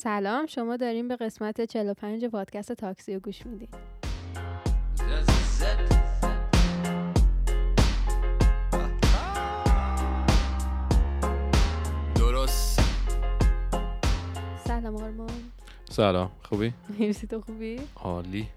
[0.00, 3.76] سلام شما داریم به قسمت 45 پادکست تاکسی رو گوش می‌دید
[12.14, 12.80] درست.
[14.64, 15.30] سلام آرمان.
[15.90, 18.48] سلام خوبی؟ مرسی تو خوبی؟ عالی.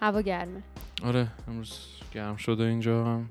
[0.00, 0.62] هوا گرمه.
[1.04, 3.04] آره امروز گرم شده اینجا.
[3.04, 3.30] هم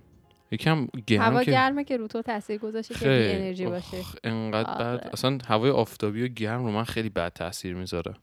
[0.56, 3.98] یکم گرم هوا که گرمه که رو تو تاثیر گذاشته که بی انرژی باشه.
[4.24, 4.98] انقدر آره.
[4.98, 8.14] بد اصلا هوای آفتابی و گرم رو من خیلی بد تاثیر می‌ذاره.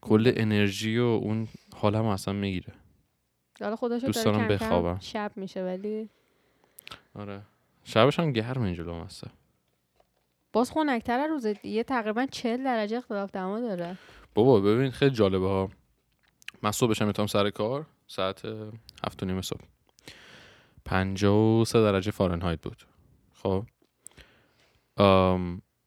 [0.00, 2.72] کل انرژی و اون حالم اصلا می‌گیره.
[3.60, 4.98] حالا خدا شکر دوست داره دارم کم کم بخوابم.
[5.00, 6.08] شب میشه ولی
[7.14, 7.42] آره.
[7.84, 9.28] شبش هم گرم اینجا لامصب
[10.52, 13.96] باز خنک‌تره روز دیگه تقریبا 40 درجه اختلاف دما داره.
[14.34, 15.70] بابا ببین خیلی جالبه ها.
[16.62, 17.86] من صبحشم می‌تونم سر کار.
[18.06, 18.42] ساعت
[19.06, 19.64] هفت و نیم صبح.
[20.84, 22.82] پنجاه و سه درجه فارنهایت بود.
[23.34, 23.64] خب؟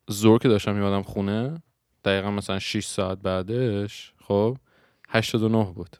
[0.07, 1.61] زور که داشتم میادم خونه
[2.05, 4.57] دقیقا مثلا 6 ساعت بعدش خب؟
[5.09, 5.97] 89 بود.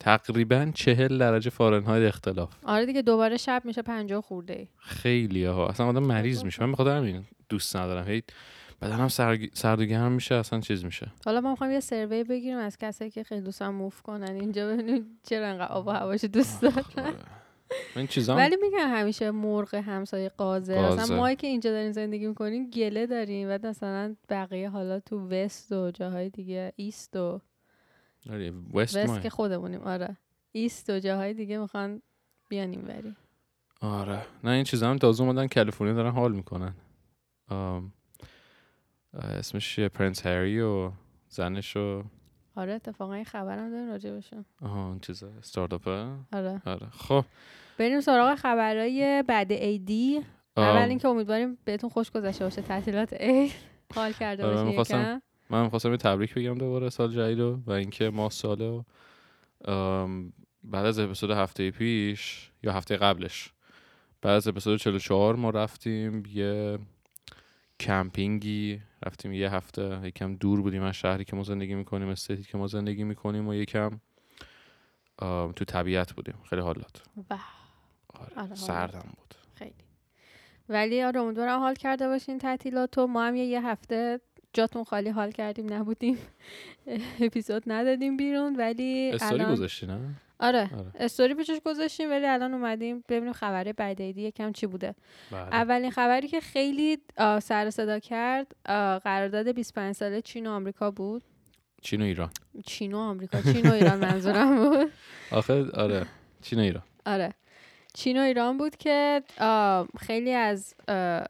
[0.00, 2.54] تقریبا چهل درجه فارنهایت اختلاف.
[2.64, 4.54] آره دیگه دوباره شب میشه 50 خورده.
[4.54, 6.64] ای خیلی ها اصلا آدم مریض میشه.
[6.64, 8.08] من بخاطر همین دوست ندارم.
[8.08, 8.22] هی
[8.82, 11.12] بدنم سرد و گرم میشه اصلا چیز میشه.
[11.24, 15.18] حالا ما می‌خوایم یه سروی بگیریم از کسایی که خیلی دوستان موف کنن اینجا ببینیم
[15.22, 16.84] چرا انقدر آب و هواش دوست دارن.
[16.96, 17.14] آره.
[17.96, 20.92] این چیزا ولی میگن همیشه مرغ همسایه قازه.
[20.92, 25.72] مثلا ما که اینجا داریم زندگی می‌کنیم گله داریم و مثلا بقیه حالا تو west
[25.72, 27.40] و جاهای دیگه ایست و
[28.30, 29.22] آره، west west.
[29.22, 30.16] که خودمونیم آره.
[30.52, 32.02] east و جاهای دیگه می‌خوان
[32.48, 33.16] بیان این وری.
[33.80, 34.22] آره.
[34.44, 36.74] نه این چیزا هم تازه اومدن کالیفرنیا دارن حال می‌کنن.
[37.48, 37.92] آم،
[39.14, 40.92] اسمش prince هری و
[41.28, 42.02] زنش و
[42.56, 46.62] آره اتفاقا این خبرم داریم راجع بهشون آها اون چیزا استارتاپه آره.
[46.66, 46.86] آره.
[46.90, 47.24] خب.
[47.78, 50.20] بریم سراغ خبرهای بعد ایدی
[50.56, 53.52] اول اینکه امیدواریم بهتون خوش گذشته باشه تعطیلات عید.
[53.94, 55.22] حال کرده آره، باشین می‌خواستم یکم.
[55.50, 58.84] من می‌خواستم یه تبریک بگم دوباره سال جدید رو و اینکه ما و
[59.70, 60.32] آم،
[60.64, 63.52] بعد از اپیزود هفته پیش یا هفته قبلش
[64.22, 66.78] بعد از اپیزود 44 ما رفتیم یه
[67.80, 72.58] کمپینگی رفتیم یه هفته یکم دور بودیم از شهری که ما زندگی می‌کنیم استیتی که
[72.58, 74.00] ما زندگی می‌کنیم و یکم
[75.56, 76.34] تو طبیعت بودیم.
[76.50, 77.02] خیلی حال داد.
[78.14, 79.34] آره، آره، سردم بود.
[79.54, 79.74] خیلی.
[80.68, 84.20] ولی آره امیدوارم حال کرده باشین تعطیلاتو ما هم یه, یه هفته
[84.52, 86.18] جاتون خالی حال کردیم نبودیم.
[87.20, 90.90] اپیزود ندادیم بیرون ولی استوری الان گذاشتی نه؟ آره آره.
[90.94, 94.94] استوری پیشش گذاشتیم ولی الان اومدیم ببینیم خبره بعد عیدی یکم چی بوده.
[95.30, 95.40] بله.
[95.40, 96.98] اولین خبری که خیلی
[97.42, 98.56] سر صدا کرد
[99.04, 101.22] قرارداد 25 ساله چین و آمریکا بود.
[101.82, 102.30] چین و ایران.
[102.66, 104.92] چین و آمریکا چین و ایران منظورم بود.
[105.38, 106.06] آخه آره
[106.42, 106.82] چین و ایران.
[107.06, 107.32] آره.
[107.94, 109.22] چین و ایران بود که
[109.98, 110.74] خیلی از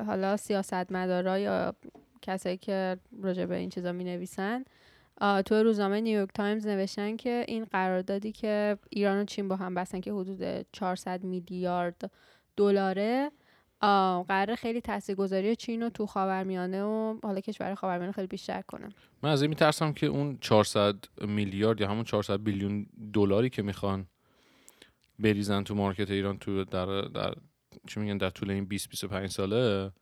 [0.06, 1.74] حالا سیاستمدارا یا
[2.22, 4.64] کسایی که راجع به این چیزا می نویسن
[5.20, 10.00] تو روزنامه نیویورک تایمز نوشتن که این قراردادی که ایران و چین با هم بستن
[10.00, 12.10] که حدود 400 میلیارد
[12.56, 13.30] دلاره
[14.28, 18.88] قرار خیلی تاثیرگذاری چین رو تو خاورمیانه و حالا کشور خاورمیانه خیلی بیشتر کنه.
[19.22, 24.06] من از این میترسم که اون 400 میلیارد یا همون 400 billion دلاری که می‌خوان
[25.18, 27.34] بریزن تو market ایران تو در در
[27.86, 29.92] چی میگن در طول این 20 25 ساله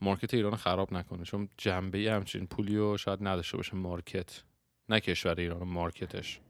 [0.00, 1.24] market ایران خراب نکنه.
[1.24, 4.42] چون جنبه همچین پولی رو شاید نداشته باشه market.
[4.88, 6.40] نه کشور ایران market ش.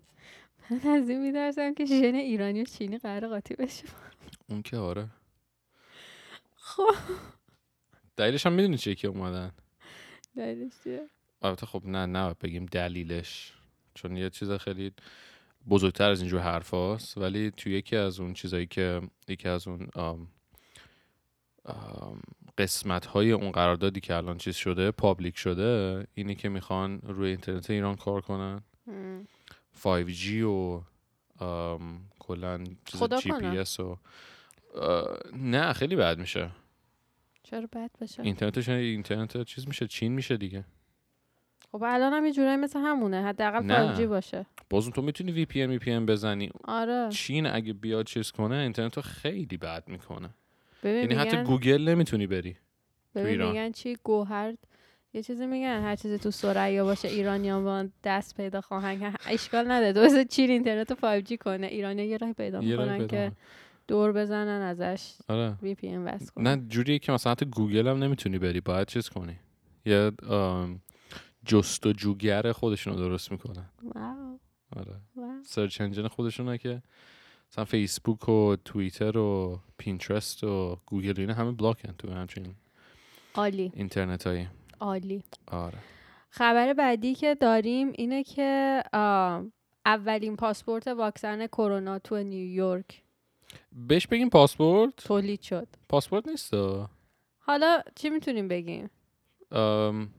[0.71, 3.84] من از این میترسم که ژن ایرانی و چینی قرار قاطی بشه.
[4.49, 5.09] اون که آره.
[6.56, 6.95] خب.
[8.17, 9.53] دلیلش هم می‌دونی چیه که اومدن؟
[10.37, 11.09] دلیلش چیه؟
[11.43, 13.53] البته خب نه نه بگیم دلیلش.
[13.95, 14.93] چون یه چیز خیلی
[15.69, 19.89] بزرگتر از اینجور حرف هاست ولی تو یکی از اون چیزایی که یکی از اون
[19.95, 20.28] آم،
[21.65, 22.21] آم،
[22.59, 27.70] قسمت های اون قراردادی که الان چیز شده public شده اینی که می‌خوان روی اینترنت
[27.70, 28.62] ایران کار کنن.
[28.87, 29.26] هم.
[29.82, 30.82] 5G و
[32.19, 33.32] کلا چیز جی.
[33.32, 33.98] پی اس و
[35.32, 36.50] نه خیلی بد میشه.
[37.42, 40.65] چرا بد بشه؟ اینترنتش اینترنت چیز میشه چین میشه دیگه.
[41.72, 43.97] خب الان هم یه جورایی مثل همونه حداقل نه.
[43.97, 44.47] 5G باشه.
[44.71, 46.51] بازم تو می‌تونی وی پی ان VPN بزنی.
[46.65, 47.09] آره.
[47.12, 50.34] چین اگه بیاد چیز کنه اینترنت رو خیلی بد می‌کنه.
[50.89, 52.57] یعنی حتی گوگل نمی‌تونی بری
[53.15, 53.48] ببین ایران.
[53.48, 54.54] میگن چی؟ گوهر
[55.15, 59.21] یه چیزی میگن هر چیزی تو ثریا باشه ایرانیان با دست پیدا خواهند کرد.
[59.27, 59.92] اشکال نداره.
[59.92, 61.66] درسته چین اینترنت رو 5G کنه.
[61.66, 63.33] ایرانی یه راه پیدا می‌کنن که.
[63.89, 65.57] دور بزنن ازش آره.
[65.62, 66.48] VPN وصل کنن.
[66.48, 68.60] نه جوریه که مثلا حتی گوگل هم نمی‌تونی بری.
[68.60, 69.39] باید چیز کنی.
[69.87, 70.13] یه
[71.47, 73.71] جستجوگر خودشون رو درست می‌کنن.
[73.83, 74.39] wow.
[74.77, 74.95] آره.
[75.16, 75.42] wow.
[75.45, 76.83] search engine خودشونه که
[77.54, 82.54] مثلا فیسبوک و توییتر و پینترست و گوگل اینا همه block ن تو همچین
[83.34, 83.72] عالی.
[83.74, 84.48] اینترنت هایی
[84.80, 85.22] عالی.
[85.47, 85.78] آره.
[86.30, 88.83] خبر بعدی که داریم اینه که
[89.86, 93.03] اولین پاسپورت واکسن کرونا تو نیویورک
[93.72, 95.68] بهش بگیم پاسپورت؟ تولید شد.
[95.89, 96.54] پاسپورت نیست
[97.39, 98.91] حالا چی می‌تونیم بگیم؟
[99.53, 100.10] ام،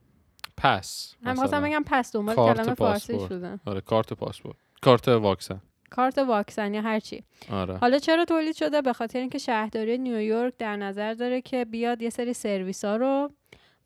[0.57, 1.61] pass هم خواستم.
[1.61, 3.19] بگم pass دنبال کلمه فارسی.
[3.29, 4.55] شدم آره کارت پاسپورت.
[4.81, 5.61] کارت واکسن.
[5.95, 7.23] کارت واکسن یا هر چی.
[7.49, 7.77] آره.
[7.77, 12.09] حالا چرا تولید شده؟ به خاطر اینکه شهرداری نیویورک در نظر داره که بیاد یه
[12.09, 13.31] سری سرویس ها رو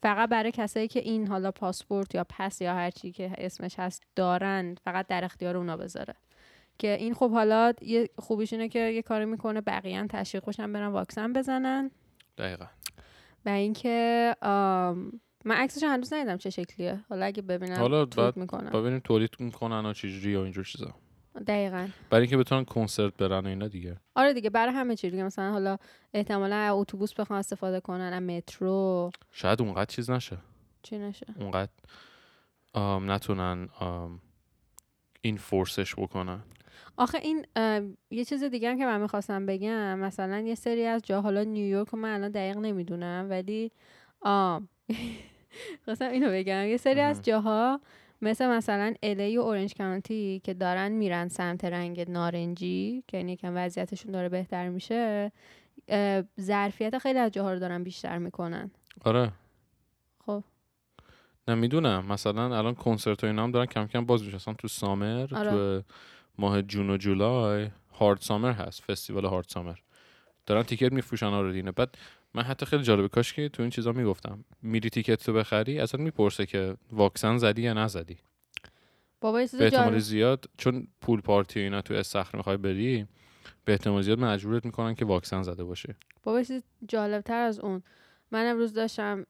[0.02, 4.04] فقط برای کسایی که این حالا پاسپورت یا pass یا هر چی که اسمش هست
[4.16, 6.16] دارن فقط در اختیار اونا بذاره.
[6.78, 10.88] که این خب حالا یه خوبیش اینه که یه کاری می‌کنه بقیه تشویق بشن برن
[10.88, 11.92] واکسن بزنن.
[12.38, 12.66] دقیقا.
[13.46, 14.36] و اینکه
[15.46, 17.00] من عکسش هنوز ندیدم چه شکلیه.
[17.10, 20.94] حالا اگه ببینم حالا توییت بعد می‌کنم ببینیم تولید می‌کنن و چجوری و اینجور چیزا.
[21.48, 21.88] دقیقا.
[22.10, 23.98] برای اینکه بتونن کنسرت برن و اینا دیگه.
[24.16, 25.24] آره دیگه برای همه چی دیگه.
[25.24, 25.78] مثلا حالا
[26.14, 29.12] احتمالا از اتوبوس بخوان استفاده کنن از مترو.
[29.31, 30.38] شاید اونقدر چیز نشه.
[30.84, 31.72] چی نشه؟ اونقدر
[32.74, 34.22] آم، نتونن آم،
[35.22, 36.40] این فورسش بکنن.
[36.98, 37.46] آخه این
[38.12, 41.94] یه چیز دیگه هم که من می‌خواستم بگم مثلا یه سری از جا حالا نیویورک
[41.94, 43.72] من الان دقیق نمی‌دونم ولی
[44.22, 44.70] آم
[45.86, 46.66] خواستم اینو بگم.
[46.66, 47.22] یه سری از.
[47.22, 47.82] جاها
[48.21, 53.54] مثل مثلا الی و اورنج کانتی که دارن میرن سمت رنگ نارنجی که این یکم
[53.56, 55.31] وضعیتشون داره بهتر میشه
[56.42, 58.71] ظرفیت خیلی از جاها رو دارن بیشتر می‌کنن.
[59.06, 59.31] آره.
[60.25, 60.44] خب.
[61.48, 62.06] نه می‌دونم.
[62.06, 64.36] مثلا الان کنسرت و اینا هم دارن کم کم باز میشه.
[64.36, 65.51] اصلا تو سامر آره.
[65.51, 65.81] تو
[66.38, 67.69] ماه جون و جولای
[68.00, 68.83] هارد سامر هست.
[68.83, 69.75] فستیوال هارد سامر.
[70.45, 71.98] دارن تیکت میفروشن آردینه بعد
[72.39, 73.07] من حتی خیلی جالبه.
[73.07, 74.45] کاش که تو این چیزا می‌گفتم.
[74.62, 78.18] میری تیکت تو بخری اصلا می‌پرسه که واکسن زدی یا نزدی.
[79.21, 79.97] بابا به احتمال جالب.
[79.97, 83.07] زیاد چون پول پارتی و اینا تو استخر می‌خوای بری
[83.65, 87.83] به احتمال زیاد مجبورت می‌کنن که واکسن زده باشی بابا چیز جالبتر از اون.
[88.31, 89.25] من امروز داشتم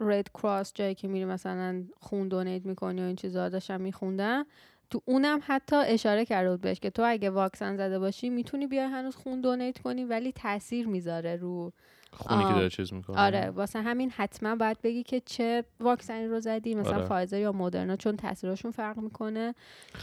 [0.00, 4.46] رید کراس جایی که میری مثلا خون دونیت می‌کنی و این چیزا داشتم میخوندم.
[4.90, 8.86] تو اونم حتی اشاره کرده بود بهش که تو اگه واکسن زده باشی می‌تونی بیای
[8.86, 11.72] هنوز خون دونیت کنی ولی تاثیر می‌ذاره رو
[12.12, 12.54] خونی که آه.
[12.54, 13.18] داره چیز می‌کنه.
[13.18, 17.04] آره واسه همین حتما باید بگی که چه واکسنی رو زدی مثلا آره.
[17.04, 19.54] فایزر یا مدرنا چون تاثیرشون فرق می‌کنه.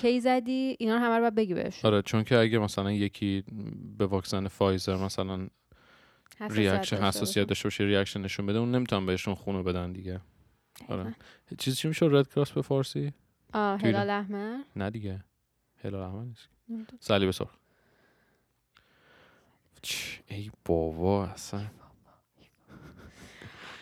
[0.01, 1.85] کی زدی؟ اینا رو همه رو باید بگی بهش.
[1.85, 3.43] آره چون که اگه مثلا یکی
[3.97, 5.47] به واکسن فایزر مثلا
[6.49, 10.21] reaction حساسیت داشته باشه reaction نشون بده اون نمی‌تونن بهشون خونو بدن دیگه.
[10.89, 11.15] آره.
[11.57, 13.13] چیزی چی میشه Red Cross به فارسی؟
[13.53, 14.57] آه هلال احمر.
[14.75, 15.23] نه دیگه.
[15.83, 16.49] هلال احمر نیست.
[16.99, 17.55] صلیب سرخ.
[20.27, 21.61] ای بابا اصلا.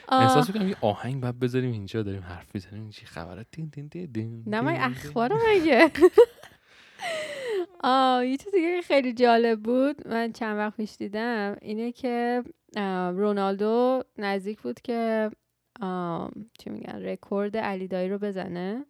[0.10, 4.06] احساس می‌کنم یه آهنگ بعد بذاریم اینجا داریم حرف می‌زنیم چی خبره؟ دین دین دین
[4.06, 4.76] دین نه من.
[4.76, 5.92] اخبار مگه؟
[7.84, 12.44] آه یه چیز دیگه خیلی جالب بود من چند وقت پیش دیدم اینه که
[13.16, 15.32] رونالدو نزدیک بود که
[16.60, 18.86] چی میگن رکورد علی دایی رو بزنه.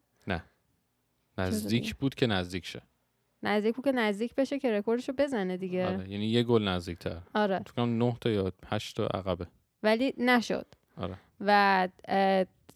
[1.37, 2.81] نزدیک بود که نزدیک شه.
[3.43, 5.87] نزدیک بود که نزدیک بشه که رکوردش رو بزنه دیگه.
[5.87, 7.59] آره یعنی یه گل نزدیک تر آره.
[7.59, 9.47] تو کنم 9 تا یا 8 تا عقبه.
[9.83, 10.65] ولی نشد.
[10.97, 11.15] آره.
[11.39, 11.87] و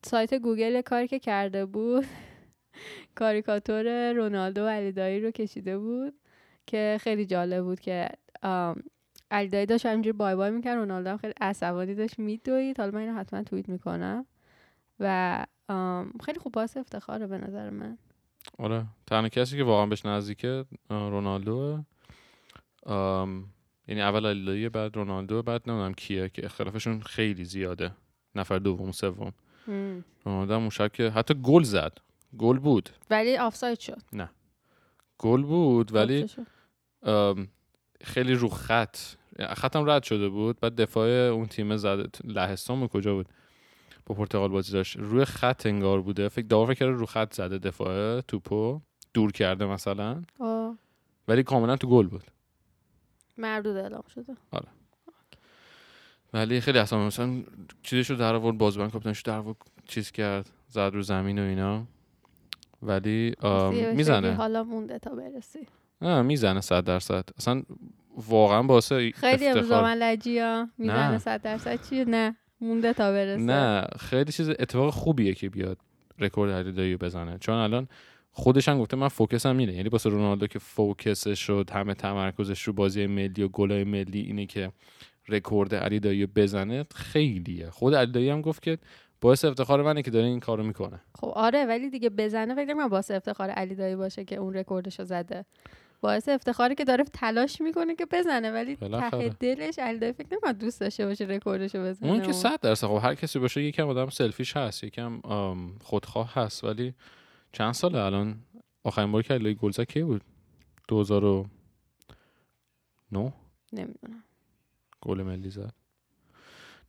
[0.04, 2.06] سایت گوگل کاری که کرده بود
[3.20, 6.14] کاریکاتور رونالدو و علیدایی رو کشیده بود
[6.68, 8.10] که خیلی جالب بود که
[9.32, 12.78] علیدایی داشت همینجوری بای بای می‌کرد رونالدو هم خیلی عصبانی داشت میدوید.
[12.80, 14.26] حالا من اینو حتما توییت می‌کنم.
[15.00, 15.46] و
[16.26, 17.98] خیلی خوب باعث افتخاره به نظر من.
[18.58, 18.86] آره.
[19.08, 21.84] تنها کسی که واقعا بهش نزدیکه رونالدو
[22.86, 23.46] ام،
[23.88, 27.92] یعنی اول علیدایی بعد رونالدو بعد نمی‌دونم کیه که اختلافشون خیلی زیاده.
[28.36, 29.34] نفر دوم سوم.
[30.26, 31.98] رونالدو هم اون شب که حتی گل زد.
[32.38, 32.90] گل بود.
[33.10, 34.02] ولی آفساید شد.
[35.18, 36.26] گل بود ولی
[38.02, 38.98] خیلی رو خط.
[39.40, 40.60] خطم رد شده بود.
[40.60, 43.30] بعد دفاع اون تیم زد لهستان کجا بود؟
[44.06, 44.98] با پرتغال بازی داشت.
[44.98, 46.30] روی خط انگار بوده.
[46.30, 48.82] فکر داور فکر کرده رو خط زده دفاع توپو.
[49.14, 50.22] دور کرده مثلا.
[50.40, 50.78] آه،
[51.28, 52.24] ولی کاملا تو گل بود.
[53.38, 54.36] مردود اعلام شده.
[56.34, 57.44] ولی خیلی اصلا مثلا
[57.84, 61.84] چیزشو در آورد بازوبند کاپیتانشو در آورد چیز کرد زد رو زمین و اینا.
[62.82, 63.36] ولی
[63.96, 64.34] می‌زنه.
[64.34, 65.68] حالا مونده تا برسی.
[66.02, 67.30] نه می‌زنه صد درصد.
[67.38, 67.64] اصلا
[68.28, 71.18] واقعا باسه خیلی امروز من لجی ها می‌زنه نه.
[71.18, 71.90] صد درصد.
[71.90, 72.36] چیه؟ نه.
[72.62, 73.42] مونده تا برسه.
[73.42, 75.78] نه خیلی چیز اتفاق خوبیه که بیاد
[76.20, 77.38] رکورد علیدایی رو بزنه.
[77.38, 77.88] چون الان
[78.32, 79.74] خودش هم گفته من focus م اینه.
[79.74, 84.22] یعنی واسه رونالدو که focus ش شد همه تمرکزش رو بازی ملی و گلای ملی
[84.22, 84.72] اینه که
[85.30, 87.70] رکورد رو بزنه خیلیه.
[87.70, 88.78] خود علیدایی هم گفت که
[89.22, 91.00] باعث افتخار منه که داره این کارو می‌کنه.
[91.16, 95.04] خب آره ولی دیگه بزنه فکر نکنم واسه افتخار علی دایی باشه که اون رکوردشو
[95.04, 95.46] زده.
[96.02, 99.30] باعث افتخاره که داره تلاش می‌کنه که بزنه ولی ته.
[99.40, 103.00] دلش علی فکر نمی‌کنه دوست داشته باشه رکوردشو بزنه اون که و- صد درصد خب
[103.04, 105.22] هر کسی باشه یکم آدم selfish هست یکم
[105.82, 106.94] خودخواه هست ولی
[107.52, 108.36] چند ساله الان؟
[108.84, 110.22] آخرین باری که علی گل زد کی بود؟
[110.88, 111.50] 2009
[113.74, 114.24] نمی‌دونم.
[115.02, 115.74] گل ملی زد.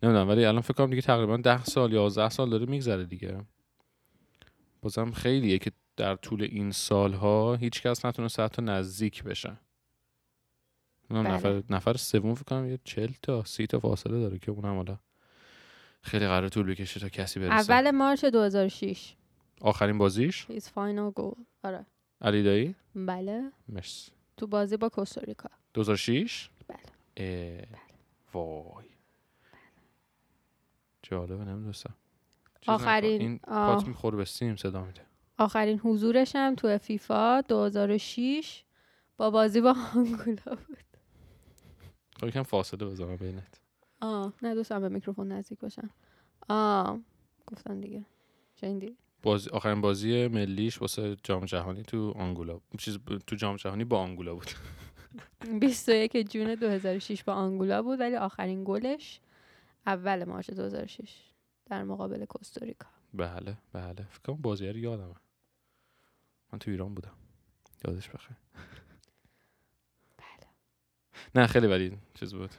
[0.02, 3.40] نمی‌دونم ولی الان فکر کنم دیگه تقریبا 10 سال یا 11 سال داره میگذره دیگه.
[4.82, 9.56] بازم خیلیه که در طول این سالها هیچ کس نتونسته حتی نزدیک بشه.
[11.10, 11.54] نمی‌دونم بله.
[11.56, 14.98] نفر نفر سوم فکر کنم یه 40 تا 30 تا فاصله داره که اونم حالا
[16.02, 17.72] خیلی قرار طول بکشه تا کسی برسه.
[17.72, 19.14] اول مارچ 2006
[19.60, 21.38] آخرین بازیش؟ His final goal.
[21.64, 21.86] آره.
[22.20, 23.52] علی دایی؟ بله.
[23.68, 24.12] مرسی.
[24.36, 25.48] تو بازی با کوستاریکا.
[25.74, 26.78] 2006 بله.
[27.16, 27.66] اه،
[28.34, 28.84] وای.
[31.02, 31.94] جالبه نمی‌دونستم.
[32.66, 33.20] آخرین-.
[33.20, 33.74] این آه.
[33.74, 35.02] پات می‌خوره به سیم صدا میده.
[35.38, 38.64] آخرین حضورش هم تو فیفا 2006
[39.16, 40.78] با بازی با آنگولا بود.
[42.20, 43.60] خب یکم فاصله بذارم بینت.
[44.00, 45.90] آه نه دوستم به میکروفون نزدیک باشم.
[46.48, 47.00] آه
[47.46, 48.04] گفتن دیگه.
[48.60, 53.84] شنیدی؟ بازی آخرین بازی ملیش واسه جام جهانی تو آنگولا چیز ب- تو جام جهانی
[53.84, 54.50] با آنگولا بود.
[55.60, 59.20] 21 جون 2006 با آنگولا بود ولی آخرین گلش
[59.86, 61.30] اول مارچ 2006
[61.66, 62.86] در مقابل کوستاریکا.
[63.14, 64.06] بله بله.
[64.10, 65.14] فکر کنم بازی رو یادمه.
[66.52, 67.12] من تو ایران بودم
[67.84, 68.36] یادش بخیر
[70.18, 70.48] بله
[71.34, 72.50] نه خیلی ولی چیز بود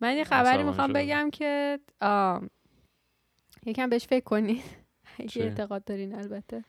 [0.00, 0.92] من یه خبری می‌خوام.
[0.92, 2.50] بگم که آم،
[3.66, 4.64] یکم بهش فکر کنید
[5.18, 6.64] اگه؟ اعتقاد دارین البته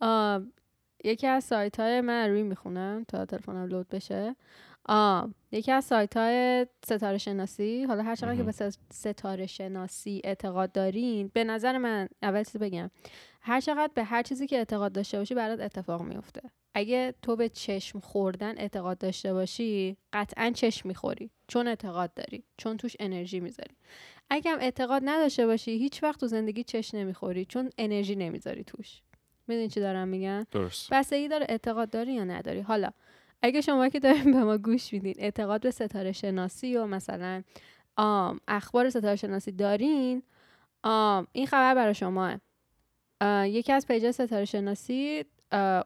[0.00, 0.52] آم،
[1.04, 4.36] یکی از سایت های من روی می‌خونم تا تلفنم لود بشه
[4.86, 8.42] آم، یکی از سایت های ستاره شناسی حالا هر چقدر که.
[8.42, 12.90] به ست- ستاره شناسی اعتقاد دارین به نظر من اول چیزی بگم
[13.46, 16.40] هر چقدر به هر چیزی که اعتقاد داشته باشی برات اتفاق میفته.
[16.74, 22.76] اگه تو به چشم خوردن اعتقاد داشته باشی قطعا چشم می‌خوری چون اعتقاد داری چون
[22.76, 23.76] توش انرژی می‌ذاری.
[24.30, 29.02] اگه هم اعتقاد نداشته باشی هیچ وقت تو زندگی چشم نمی‌خوری چون انرژی نمی‌ذاری توش.
[29.46, 30.92] می‌دونی چی دارم میگم؟ درست.
[30.92, 32.60] بستگی داره اعتقاد داری یا نداری.
[32.60, 32.90] حالا
[33.42, 37.42] اگه شما که دارین به ما گوش میدین اعتقاد به ستاره شناسی و مثلا
[37.96, 40.22] آم اخبار ستاره شناسی دارین
[40.82, 42.38] آم این خبر برای شما
[43.44, 45.24] یکی از پیج ستاره شناسی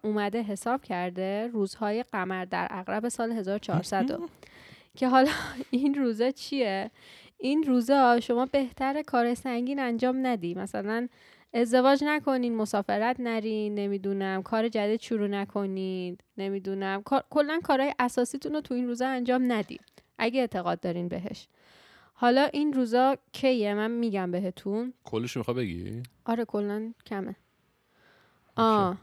[0.03, 4.29] اومده حساب کرده روزهای قمر در اقرب سال 1400 رو.
[4.99, 5.31] که حالا
[5.71, 6.91] این روزا چیه؟
[7.39, 10.55] این روزا شما بهتر کار سنگین انجام ندی.
[10.55, 11.09] مثلا
[11.55, 18.75] ازدواج نکنین مسافرت نرین نمی‌دونم کار جدید شروع نکنید نمی‌دونم کلا کارهای اساسیتون رو تو
[18.75, 21.49] این روزا انجام ندید اگه اعتقاد دارین بهش.
[22.21, 24.93] حالا این روزا کیه؟ من میگم بهتون.
[25.05, 27.37] کلش می‌خوای بگی؟ آره کلا کمه.
[28.57, 28.97] آه.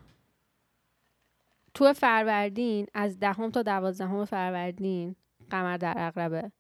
[1.74, 5.16] تو فروردین از دهم تا دوازدهم فروردین
[5.50, 6.52] قمر در عقربه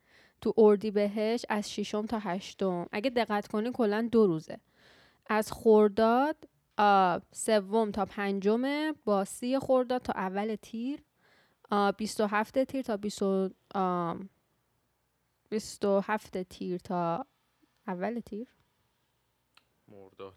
[0.42, 2.88] تو اردی بهش از ششم تا هشتم.
[2.92, 4.58] اگه دقت کنی کلا دو روزه.
[5.28, 6.38] از خورداد
[7.32, 11.00] سوم تا پنجم با سی خورداد تا اول تیر
[11.72, 14.30] آه، 27 تیر تا 20 و- آم،
[15.50, 17.26] 27 تیر تا
[17.88, 18.48] اول تیر.
[19.88, 20.36] مرداد.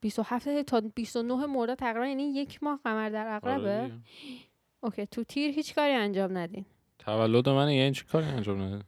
[0.00, 3.98] 27 تا 29 مرداد تقریبا یعنی یک ماه قمر در عقربه آره.
[4.80, 6.64] اوکی تو تیر هیچ کاری انجام ندین.
[6.98, 8.84] تولد منه یعنی چی کاری انجام نده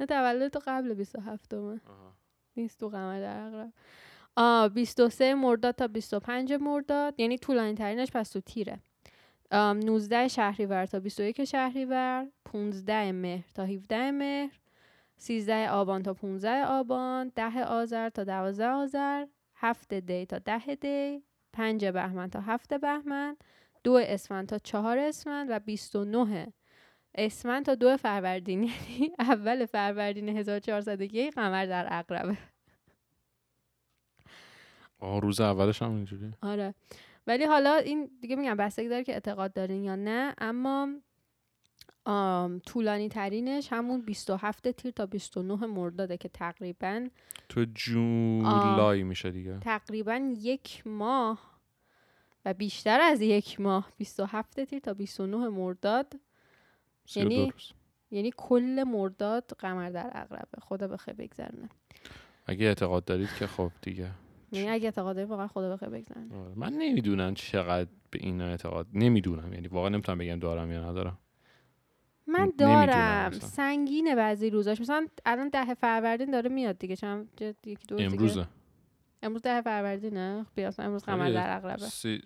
[0.00, 1.80] نه تولد تو قبل 27 مه.
[2.56, 3.72] نیست تو قمر در عقرب
[4.36, 7.20] آه 23 مرداد تا 25 مرداد.
[7.20, 8.80] یعنی طولانی ترینش پس تو تیره.
[9.52, 14.50] 19 شهریور تا 21 شهریور 15 مهر تا 17 مهر
[15.16, 21.22] 13 آبان تا 15 آبان 10 آذر تا 12 آذر 7 دی تا 10 دی
[21.52, 23.36] 5 بهمن تا 7 بهمن
[23.84, 26.52] 2 اسفند تا 4 اسفند و 29
[27.14, 28.62] اسفند تا 2 فروردین.
[28.68, 32.38] یعنی اول فروردین 1401 قمر در عقربه.
[34.98, 36.74] آه روز اولش هم اینجوری آره.
[37.28, 40.34] ولی حالا این دیگه میگم بستگی داره که اعتقاد دارین یا نه.
[40.38, 40.88] اما
[42.04, 47.08] آم، طولانی ترینش همون 27 تیر تا 29 مرداده که تقریبا
[47.48, 49.58] تو جولای میشه دیگه.
[49.60, 51.58] تقریبا یک ماه
[52.44, 56.14] و بیشتر از یک ماه 27 تیر تا 29 مرداد.
[57.16, 57.72] یعنی- روز.
[58.10, 60.60] یعنی کل مرداد قمر در عقربه.
[60.62, 61.68] خدا بخیر بگذرنه
[62.46, 64.10] اگه اعتقاد دارید که خب دیگه.
[64.52, 66.36] یعنی اگه اعتقاد واقعا خدا بخیر بگذرنه.
[66.36, 66.52] آره.
[66.56, 69.52] من نمی‌دونم چقدر به این اعتقاد نمی‌دونم.
[69.52, 71.18] یعنی واقعا نمی‌تونم بگم دارم یا ندارم.
[72.26, 73.30] من دارم.
[73.30, 74.80] سنگینه بعضی روزاش.
[74.80, 76.96] مثلا الان ده فروردین داره میاد دیگه.
[76.96, 77.96] چند یکی دو.
[77.98, 78.48] امروزه.
[79.22, 81.32] امروز ده فروردینه؟ بیا اصلا امروز قمر آره.
[81.32, 82.20] در عقربه سی...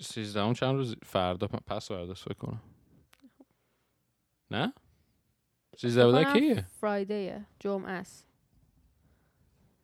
[0.54, 2.62] چند روز فردا پس فردا فکر کنم.
[4.50, 4.72] نه؟
[5.76, 7.44] سیزده کنم کیه؟ فرایدیه.
[7.60, 8.28] جمعه است.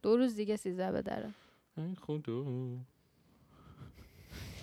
[0.02, 1.30] دو روز دیگه سیزده به دره
[1.82, 2.44] ای خدا.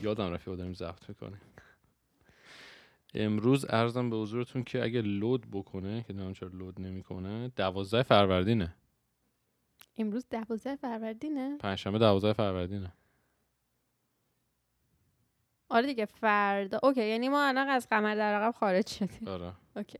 [0.01, 1.41] یادم رفت داریم ضبط می‌کنیم.
[3.13, 8.75] امروز ارزم به حضورتون که اگه لود بکنه که نمی‌دونم چرا لود نمی‌کنه دوازده فروردینه.
[9.97, 12.93] امروز دوازده فروردینه؟ پنجشنبه دوازده فروردینه.
[15.69, 16.79] آره دیگه فردا.
[16.83, 19.27] اوکی یعنی ما الان از قمر در عقب خارج شدیم.
[19.27, 19.53] آره.
[19.75, 19.99] اوکی.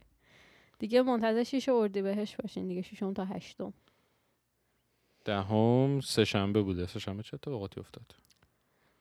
[0.79, 3.74] دیگه منتظر شیش اردی بهش باشین دیگه شیشم تا هشتم.
[5.25, 6.86] دهم سه شنبه بوده.
[6.88, 8.15] سه شنبه چه اتفاقاتی افتاد؟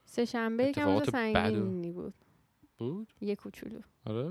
[0.05, 2.15] سه شنبه یکم روز سنگینی بود.
[2.79, 4.23] بود؟ یه کوچولو آره؟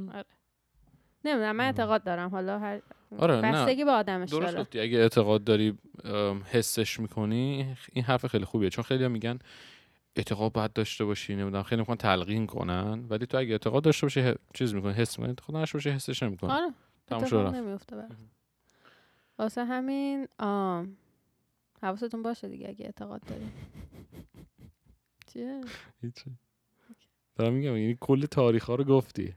[1.25, 1.65] نمی‌دونم من.
[1.65, 2.29] اعتقاد دارم.
[2.29, 2.81] حالا هر
[3.17, 3.51] آره، نه.
[3.51, 4.61] بستگی به آدمش درست داره.
[4.61, 4.79] گفتی.
[4.79, 5.77] اگه اعتقاد داری
[6.51, 8.69] حسش می‌کنی این حرف خیلی خوبیه.
[8.69, 9.39] چون خیلی میگن
[10.15, 13.05] اعتقاد باید داشته باشی نمی‌دونم خیلی می‌خوان تلقین کنن.
[13.09, 16.23] ولی تو اگه اعتقاد داشته باشی ه- چیز می‌کنی حس می‌کنی اعتقاد نداشته باشی حسش
[16.23, 16.51] نمی‌کنی.
[16.51, 16.73] آره.
[17.07, 17.79] تموم شد.
[19.39, 20.97] واسه همین آم
[21.83, 23.51] حواستون باشه دیگه اگه اعتقاد داری
[25.33, 25.61] چیه؟
[26.01, 26.31] هیچی.
[27.35, 29.35] دارم میگم یعنی کل تاریخ ها رو گفتی.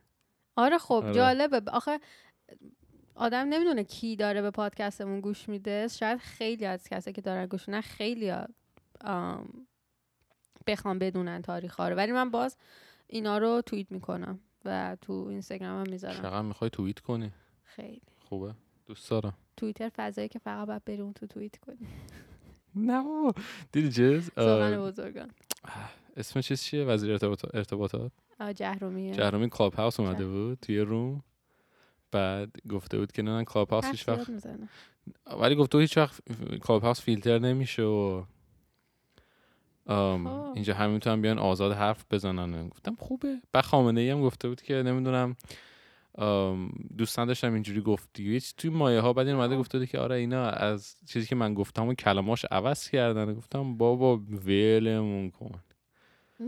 [0.57, 1.15] آره خب آره.
[1.15, 1.63] جالبه.
[1.71, 2.01] آخه
[3.15, 5.89] آدم نمی‌دونه کی داره به پادکستمون گوش میده.
[5.89, 8.33] شاید خیلی از کسایی که دارن گوش میدن خیلی
[10.67, 11.97] بخوام بدونن تاریخ ها رو.
[11.97, 12.57] ولی من باز
[13.07, 16.17] اینا رو توییت می‌کنم و تو اینستاگرام هم می‌ذارم.
[16.17, 17.33] چقدر می‌خوای توییت کنی؟
[17.65, 18.03] خیلی.
[18.19, 18.55] خوبه.
[18.87, 19.35] دوست دارم.
[19.57, 21.89] توییتر فضایی که فقط باید بری اون تو توییت کنی.
[22.91, 23.33] نه.
[23.73, 25.31] دیدی چیز سخن بزرگان
[26.17, 30.27] اسم چیز چیه وزیر ارتباط- ارتباطات آه، جهرومیه جهرومی کلاب هاوس اومده.
[30.27, 31.23] بود توی room
[32.13, 34.31] بعد گفته بود که نه کلاب هاوس هیچ وقت.
[35.41, 36.21] ولی گفته بود هیچ وقت
[36.63, 38.23] کلاب هاوس فیلتر نمیشه و
[39.87, 40.53] ام، خب.
[40.55, 44.63] اینجا همه می‌تونن بیان آزاد حرف بزنن گفتم خوبه بعد خامنه ای هم گفته بود
[44.63, 45.37] که نمی‌دونم
[46.99, 49.57] دوست نداشتم اینجوری گفتی توی مایه ها بعد این اومده.
[49.57, 54.17] گفته که آره اینا از چیزی که من گفتم و کلماش عوض کردن گفتم بابا
[54.47, 55.51] ولمون کن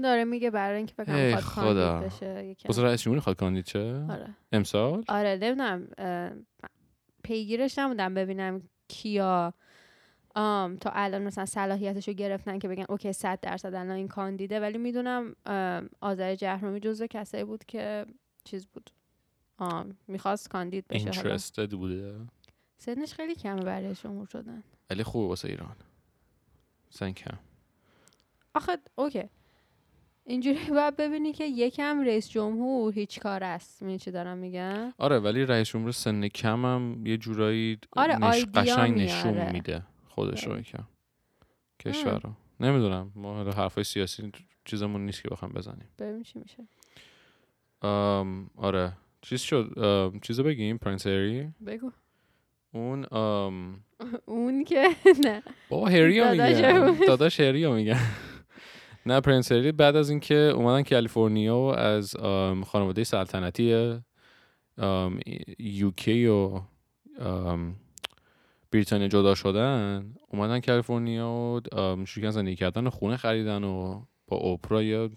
[0.03, 2.01] داره میگه برای اینکه می‌خواد خدا.
[2.01, 2.57] کاندید بشه.
[2.67, 5.89] بازم رئیس جمهوری خواد کاندید چه آره امسال آره نمی‌دونم
[7.23, 9.55] پیگیرش نبودم ببینم کیا
[10.35, 14.61] آم تا الان مثلا صلاحیتش رو گرفتن که بگن اوکی صد درصد الان این کاندیده
[14.61, 15.37] ولی می‌دونم
[16.01, 18.07] آذر جهرومی جزو کسایی بود که
[18.45, 18.91] چیز بود
[19.59, 22.21] آم می‌خواست کاندید بشه اینترستد بوده.
[22.79, 24.63] سنش خیلی کمه برای جمهور شدن.
[24.91, 25.77] ولی خوبه واسه ایران.
[26.91, 27.39] سن کم
[28.55, 29.25] آخه اوکی.
[30.25, 33.83] اینجوری باید ببینی که یکم رئیس جمهور هیچ کار است.
[33.83, 38.45] می‌دونی چی دارم میگم؟ آره ولی رئیس جمهور سن کم هم یه جورایی آره، نش...
[38.55, 38.99] قشنگ.
[38.99, 40.61] نشون میده خودش رو آره.
[40.61, 40.85] یکم.
[41.81, 42.33] کشور رو.
[42.61, 43.13] نمی‌دونم.
[43.15, 44.33] ما حالا حرفای سیاسی
[44.65, 45.89] چیزمون نیست که بخوام بزنیم.
[45.99, 46.69] ببین چی میشه.
[48.57, 48.93] آره.
[49.23, 49.73] چیز شد
[50.23, 51.91] چیزو بگیم پرنس هری بگو.
[52.73, 53.81] اون آم،
[54.27, 54.89] اون که
[55.27, 55.43] نه.
[55.69, 56.97] بابا هری داداش میگن.
[57.07, 58.01] داداش هری میگن
[59.07, 62.17] نه پرنس هری بعد از اینکه اومدن کالیفرنیا و از
[62.67, 63.99] خانواده سلطنتی
[65.59, 66.61] UK و
[68.71, 71.61] بریتانیا جدا شدن اومدن کالیفرنیا و
[72.07, 75.11] شروع کردن زندگی کردن و خونه خریدن و با اوپرا یه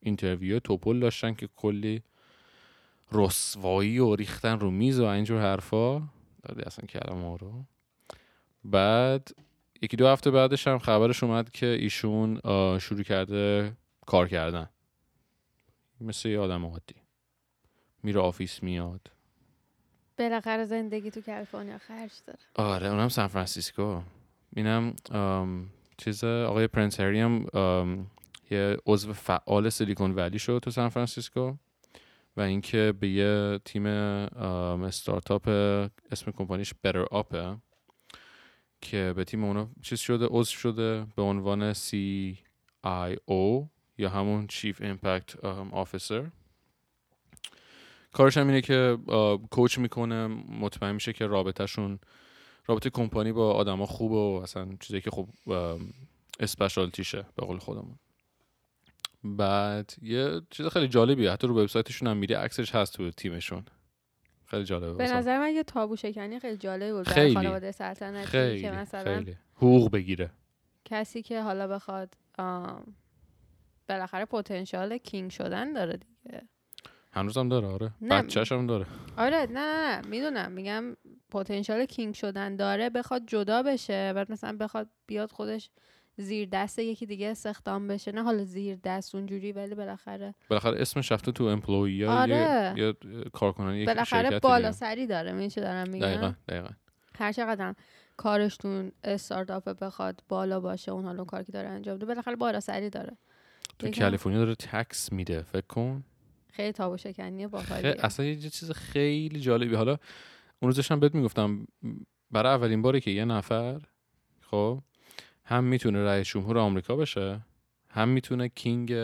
[0.00, 2.02] interview توپل داشتن که کلی
[3.12, 5.98] رسوایی و ریختن رو میز و اینجور حرفا.
[6.42, 7.64] دادی اصلا کلمه رو.
[8.64, 9.28] بعد
[9.82, 12.40] یکی دو هفته بعدش هم خبرش اومد که ایشون
[12.78, 13.72] شروع کرده
[14.06, 14.68] کار کردن.
[16.00, 16.94] مثل یه آدم عادی.
[18.02, 19.10] میره office میاد.
[20.18, 22.38] بالاخره زندگی تو کالیفرنیا خرج داره.
[22.54, 24.00] آره اونم سان فرانسیسکو.
[24.56, 24.96] اینم
[25.96, 27.46] چیز آقای پرنس هری هم
[28.50, 31.54] یه عضو فعال Silicon Valley شد تو سان فرانسیسکو.
[32.38, 35.48] و اینکه به یه تیم استارتاپ
[36.10, 37.36] اسم کمپانیش Better Up
[38.80, 43.66] که به تیم اونا چیز شده عضو شده به عنوان CIO
[43.98, 46.30] یا همون Impact آم، Officer.
[48.12, 48.98] کارش هم اینه که
[49.50, 50.26] coach می‌کنه
[50.60, 51.98] مطمئن میشه که رابطهشون
[52.66, 55.28] رابطه کمپانی با آدما خوبه و اصلا چیزی که خب
[56.40, 57.98] اسپشالتیشه به قول خودمون.
[59.24, 61.32] بعد یه چیز خیلی جالبیه.
[61.32, 63.64] حتی رو وبسایتشون هم میری عکسش هست تو تیمشون.
[64.46, 65.12] خیلی جالبه به.
[65.12, 67.08] نظر من یه تابو شکنی خیلی جالب بود.
[67.08, 67.34] خیلی.
[67.34, 69.36] خانواده سلطنتی خیلی که مثلا خیلی.
[69.54, 70.30] حقوق بگیره.
[70.84, 72.14] کسی که حالا بخواد
[73.88, 76.42] بالاخره پتانسیال کینگ شدن داره دیگه.
[77.12, 77.92] هنوزم داره آره.
[78.10, 78.86] بچه‌ش هم داره.
[79.16, 80.08] آره نه نه نه.
[80.08, 80.52] می‌دونم.
[80.52, 80.96] میگم
[81.30, 85.70] پتانسیال کینگ شدن داره بخواد جدا بشه بعد مثلا بخواد بیاد خودش
[86.20, 88.12] زیر دست یکی دیگه استخدام بشه.
[88.12, 92.74] نه حالا زیر دست اونجوری ولی بالاخره بالاخره اسمش رفته تو امپلوی یا آره.
[92.76, 92.94] یا
[93.32, 94.72] کارکنان یک بالاخره شرکت بالا.
[94.72, 96.68] سری داره می چه دارم میگم؟ دقیقا دقیقا.
[97.18, 97.74] هر چقدر
[98.16, 102.90] کارشتون استارتاپ بخواد بالا باشه اون حالا کاری که داره انجام میده بالاخره بالا سری
[102.90, 103.16] داره.
[103.78, 106.04] تو کالیفرنیا داره تکس میده فکر کن.
[106.52, 109.74] خیلی تابو شکنی خیلی باحالیه اصلا یه چیز خیلی جالبی.
[109.74, 109.92] حالا
[110.62, 111.66] اون روزش هم بهت می‌گفتم
[112.30, 113.80] برای اولین باره که یه نفر
[114.40, 114.82] خب
[115.48, 117.40] هم می‌تونه رئیس جمهور آمریکا بشه
[117.90, 118.94] هم می‌تونه کینگ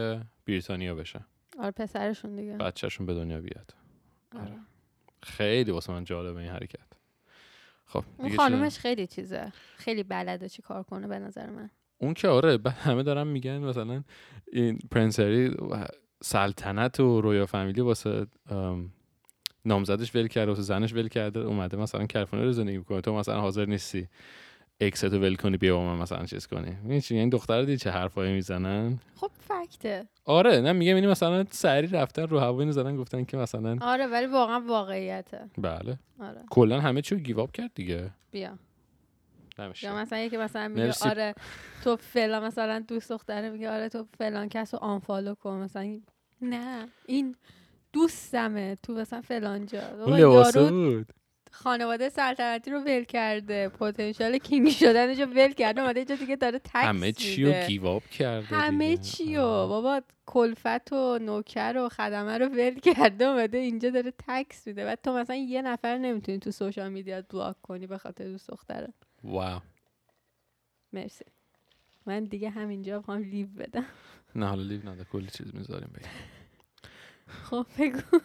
[0.47, 1.21] بریتانیا بشه.
[1.59, 2.57] آره پسرشون دیگه.
[2.57, 3.75] بچهشون به دنیا بیاد.
[4.37, 4.59] آره.
[5.23, 6.87] خیلی واسه من جالبه این حرکت.
[7.87, 9.53] خب اون خانومش خیلی چیزه.
[9.77, 11.71] خیلی بلده چی کار کنه به نظر من.
[11.99, 14.03] اون که آره بعد همه دارن میگن مثلا
[14.53, 15.57] این پرنس هری
[16.23, 18.93] سلطنت و royal family واسه ام،
[19.65, 23.01] نامزدش ول کرده واسه زنش ول کرده اومده مثلا کالیفرنیا رو زندگی می‌کنه.
[23.01, 24.09] تو مثلا حاضر نیستی.
[24.81, 27.01] ex تو ول کنی بیا با من مثلا چیز کنی.
[27.01, 30.09] چی؟ این دختر دیدی چه حرفایی می‌زنن؟ خب fact ه.
[30.25, 34.07] آره نه میگم اینی مثلا سری رفتن رو هوا اینو زدن گفتن که مثلا آره
[34.07, 35.51] ولی واقعا واقعیته.
[35.59, 35.99] بله.
[36.21, 36.41] آره.
[36.51, 38.11] کلا همه چی رو give up کرد دیگه.
[38.31, 38.59] بیا.
[39.59, 41.09] نمیشه یا مثلا یکی مثلا میگه مرسی.
[41.09, 41.35] آره
[41.85, 45.57] تو فلان مثلا دوست دختره میگه آره تو فلان کس رو unfollow کن.
[45.57, 46.01] مثلا
[46.43, 47.37] نه این
[47.93, 51.13] دوستمه تو مثلا فلان جا اون لباسه بود
[51.55, 53.69] خانواده سلطنتی رو ول کرده.
[53.69, 55.81] پتانسیل king شدنش رو ول کرده.
[55.81, 57.67] اومده یه جا دیگه داره tax همه چی رو.
[57.67, 58.97] give up کرده همه.
[58.97, 59.69] چی و آره.
[59.69, 63.25] بابا کلفت و نوکر و خدمه رو ول کرده.
[63.25, 64.85] اومده اینجا داره tax میده.
[64.85, 68.93] بعد تو مثلا یه نفر نمی‌تونی تو social media block کنی به خاطر دوست دختره
[69.25, 69.61] واو.
[70.93, 71.25] مرسی.
[72.07, 73.87] من دیگه همینجا می‌خوام لیو بدم.
[74.35, 75.05] نه حالا لیو نده.
[75.05, 76.11] کلی چیز می‌ذاریم بگیم.
[77.51, 78.21] خب بگو.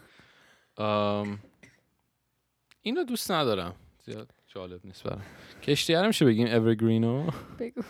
[2.82, 3.76] اینو دوست ندارم.
[4.06, 5.22] زیاد جالب نیست برام.
[5.64, 7.82] کشتی میشه بگیم اورگرینو بگو.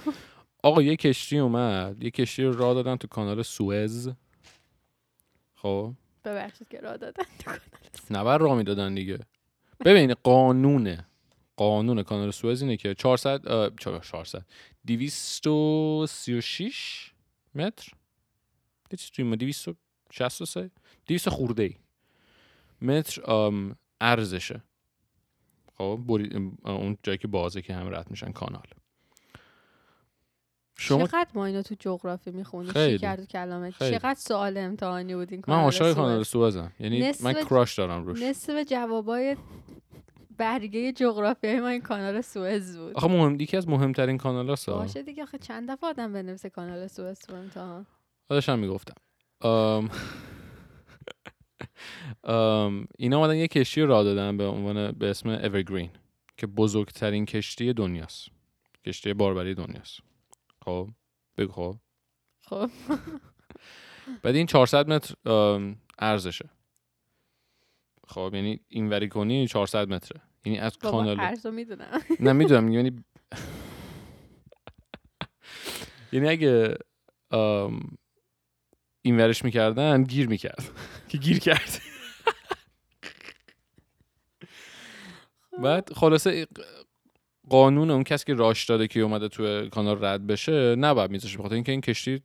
[0.63, 2.03] آقا یه کشتی اومد.
[2.03, 4.09] یه کشتی رو راه دادن تو کانال سوئز.
[5.55, 5.93] خب؟
[6.25, 7.23] ببخشید که راه دادن
[8.11, 9.19] نبر راه می‌دادن دیگه.
[9.85, 11.05] ببین قانونه.
[11.55, 14.45] قانون کانال سوئز اینه که 400 اه، چرا 400
[14.87, 17.11] 236
[17.55, 17.91] متر.
[18.91, 20.71] یه چیز توی ما 263
[21.05, 21.75] 200 خورده ای.
[22.81, 24.63] متر ام، عرضشه
[25.81, 25.99] خب
[26.65, 28.67] اون جایی که بازه که هم رد میشن کانال.
[30.77, 32.97] شما چقدر ما اینو تو جغرافی می‌خونی خیلی.
[32.97, 33.95] کرد تو کلامت خیلی.
[33.95, 35.93] چقدر سوال امتحانی بود این من کانال عاشق.
[35.93, 38.21] کانال سوئزم یعنی نصف من کراش دارم روش.
[38.21, 39.37] نصف جوابای
[40.37, 42.93] برگه جغرافیایی ما این کانال سوئز بود.
[42.93, 46.87] آخه مهم یکی از مهمترین کانال هست باشه دیگه آخه چند دفعه آدم بنویسه کانال
[46.87, 47.85] سوئز تو امتحان.
[48.29, 48.95] داشتم می‌گفتم.
[52.97, 55.89] اینا اومدن یه کشتی رو راه دادن به عنوان به اسم اورگرین
[56.37, 58.27] که بزرگترین کشتی دنیاست.
[58.85, 59.99] کشتی باربری دنیاست.
[60.65, 60.89] خب
[61.37, 61.75] بگو خب.
[62.41, 62.69] خب.
[64.23, 66.49] بعد این 400 متر ام، عرضشه
[68.07, 70.21] خب یعنی اینوری کنی 400 متره.
[70.45, 72.01] یعنی از کانال می‌دونم.
[72.19, 72.71] نه می‌دونم.
[72.73, 72.91] یعنی
[76.13, 76.75] یعنی اگه
[77.31, 77.97] ام،
[79.01, 80.69] این ورش می‌کردن گیر می‌کرد.
[81.09, 81.81] که گیر کرد.
[85.63, 86.47] بعد خلاصه
[87.49, 91.55] قانون اون کسی که راش داده که اومده تو کانال رد بشه نباید میذاشه بخاطر
[91.55, 92.21] اینکه این کشتی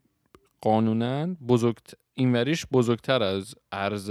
[0.60, 1.76] قانونا بزرگ
[2.14, 4.10] اینوریش بزرگتر از عرض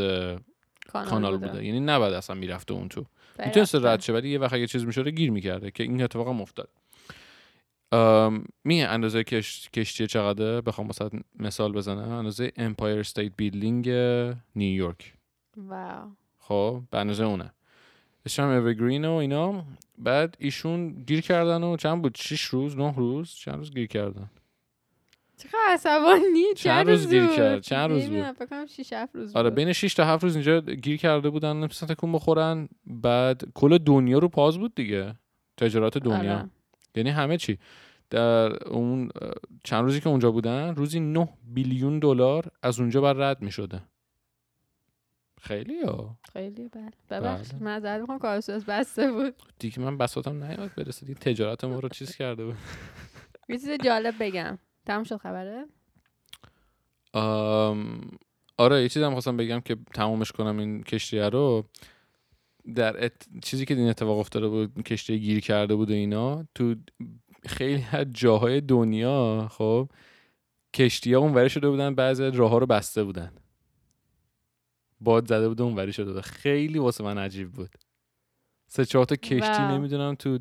[0.94, 1.66] کانال بوده.
[1.66, 3.06] یعنی نباید اصلا می‌رفته اون تو.
[3.46, 6.42] می‌تونسته رد شه ولی یه وقت اگه چیز می‌شده گیر می‌کرده که این اتفاق هم
[6.42, 6.70] افتاد.
[8.64, 9.70] می اندازه کش...
[9.70, 12.10] کشتی چقدر بخوام مثلا مثال بزنم.
[12.10, 13.90] اندازه Empire State Building
[14.56, 15.14] نیویورک
[15.58, 16.10] wow.
[16.40, 17.54] خب به اندازه اونه.
[18.26, 19.66] اسمم Evergreen و اینا.
[19.98, 24.30] بعد ایشون گیر کردن و چند بود؟ 6 روز نه روز؟ چند روز گیر کردن؟
[25.38, 29.50] چقدر عصبانی چند روز گیر؟ کرد؟ چند روز بود؟ فکر کنم 6 7 روز آره
[29.50, 29.56] بود.
[29.56, 32.70] بین 6 تا 7 روز اینجا گیر کرده بودن نمی‌تونستن تکون بخورن.
[32.86, 35.16] بعد کل دنیا رو پاز بود دیگه.
[35.58, 36.34] تجارت دنیا.
[36.34, 36.50] آره.
[36.96, 37.60] یعنی همه چی.
[38.10, 39.10] در اون
[39.64, 43.82] چند روزی که اونجا بودن روزی 9 بیلیون دلار از اونجا بر رد می شده
[45.42, 46.18] خیلی ها.
[46.34, 46.92] خیلی بله.
[47.10, 47.64] ببخشید بله.
[47.64, 49.36] من معذرت می‌خوام کار سوئز بسته بود.
[49.60, 51.06] دیگه من بساتم نیاد برسه.
[51.06, 52.56] دیگه تجارت ما رو چیز کرده بود.
[53.50, 54.58] یه چیز جالب بگم.
[54.86, 55.66] تموم شد خبره؟
[57.14, 58.12] آم،
[58.58, 61.66] آره یه چیزی هم خواستم بگم که تمومش کنم این کشتیه رو.
[62.76, 63.14] در ات...
[63.44, 66.76] چیزی که این اتفاق افتاده بود کشتی گیر کرده بود و اینا تو
[67.46, 69.90] خیلی از جاهای دنیا خب
[70.74, 73.32] کشتی ها اونوری شده بودن بعضی راه ها رو بسته بودن.
[75.02, 76.22] باد زده بود اونوری شده بود.
[76.22, 77.70] خیلی واسه من عجیب بود.
[78.68, 79.72] سه چهار تا کشتی واو.
[79.72, 80.40] نمی‌دونم تو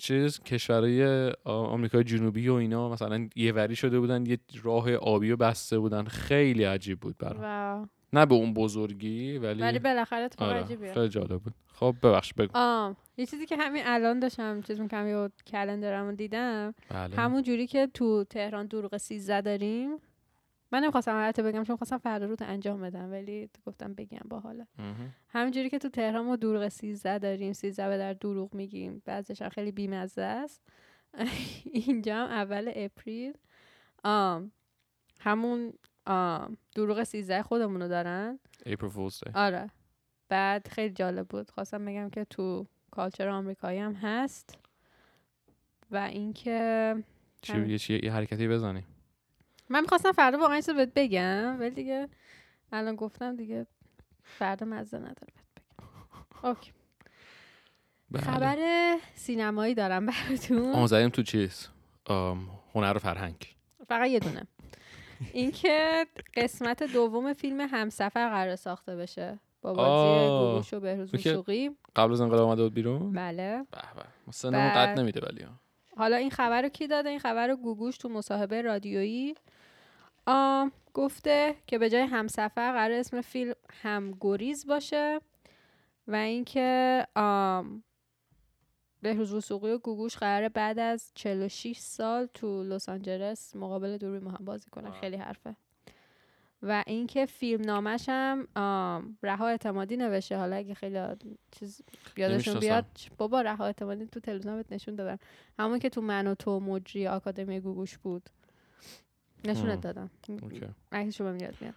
[0.00, 5.36] چیز کشورهای آمریکای جنوبی و اینا مثلا یه وری شده بودن یه راه آبی رو
[5.36, 6.04] بسته بودن.
[6.04, 7.90] خیلی عجیب بود برام.
[8.12, 11.54] نه به اون بزرگی ولی ولی بالاخره اتفاق آره خیلی جالب بود.
[11.66, 12.50] خب ببخش بگو.
[12.54, 16.74] آم یه چیزی که همین الان داشتم چیز می‌کنم یه کلندرمو دیدم.
[16.88, 17.16] بله.
[17.16, 19.96] همون جوری که تو تهران دروغ 13 داریم.
[20.72, 25.12] من نمی‌خواستم البته بگم چون خواستم فردا رو انجام بدم ولی گفتم بگم باحاله مهم.
[25.28, 29.02] همینجوری که تو تهران ما دروغ 13 داریم 13 به در دروغ میگیم.
[29.04, 30.62] بعضش هم خیلی بیمزه است.
[31.86, 33.32] اینجا هم اول اپریل.
[34.04, 34.52] آم
[35.20, 35.72] همون
[36.74, 39.30] دروغ 13 خودمونو دارن؟ April Fool's Day.
[39.34, 39.70] آره.
[40.28, 41.50] بعد خیلی جالب بود.
[41.50, 44.58] خواستم بگم که تو کالچر آمریکایی هم هست
[45.90, 46.94] و اینکه
[47.42, 47.70] چی همین.
[47.70, 48.84] یه یه حرکتی بزنی.
[49.68, 52.08] من می‌خواستم فردا واقعا این چیزو بهت بگم ولی دیگه
[52.72, 53.66] الان گفتم دیگه
[54.22, 55.84] فردا مزه نداره بهت بگم.
[56.50, 56.72] اوکی.
[58.10, 58.22] بله.
[58.22, 58.58] خبر
[59.14, 60.86] سینمایی دارم براتون.
[60.86, 61.68] زدیم تو چیز.
[62.74, 63.56] هنر و فرهنگ.
[63.88, 64.46] فقط یه دونه.
[65.32, 71.14] اینکه قسمت دوم فیلم همسفر قرار ساخته بشه با بازی و بهروز.
[71.14, 73.66] وثوقی قبل از انقلاب اومده بود بیرون؟ بله.
[73.70, 75.46] به به قد نمیده ولی.
[75.96, 79.34] حالا این خبر رو کی داده؟ این خبر رو گوگوش تو مصاحبه رادیویی.
[80.94, 85.20] گفته که به جای همسفر قرار اسم فیلم همگریز باشه
[86.08, 87.06] و اینکه
[89.02, 94.30] بهروز وثوقی و گوگوش قراره بعد از 46 سال تو لس آنجلس مقابل دوربین با
[94.30, 95.00] هم بازی کنن آه.
[95.00, 95.56] خیلی حرفه
[96.62, 98.48] و اینکه فیلم نامش هم
[99.22, 100.98] رها اعتمادی نوشته حالا اگه خیلی
[101.50, 101.82] چیز
[102.16, 102.60] یادشون.
[102.60, 102.86] بیاد
[103.18, 105.18] بابا رها اعتمادی تو تلویزیون بهت نشون دادم
[105.58, 108.30] همون که تو من و تو مجری آکادمی گوگوش بود
[109.44, 109.80] نشونت.
[109.80, 110.10] دادم.
[110.92, 111.74] عکسشو بهم یاد میاد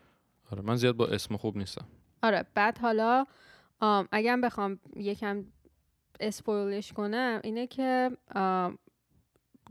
[0.51, 1.85] آره من زیاد با اسم خوب نیستم
[2.23, 3.25] آره بعد حالا
[4.11, 5.45] اگه بخوام یکم
[6.19, 8.11] اسپویلش کنم اینه که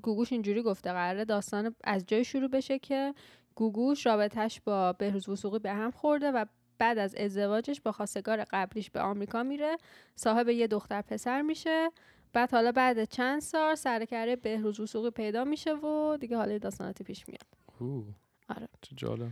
[0.02, 3.14] گوگوش اینجوری گفته قراره داستان از جای شروع بشه که
[3.54, 6.44] گوگوش رابطش با بهروز وثوقی به هم خورده و
[6.78, 9.76] بعد از ازدواجش با خواستگار قبلیش به آمریکا میره
[10.16, 11.90] صاحب یه دختر پسر میشه
[12.32, 17.28] بعد حالا بعد چند سال سرکره بهروز وثوقی پیدا میشه و دیگه حالا داستاناتی پیش
[17.28, 17.46] میاد.
[18.48, 18.68] آره.
[18.82, 19.30] چه جالب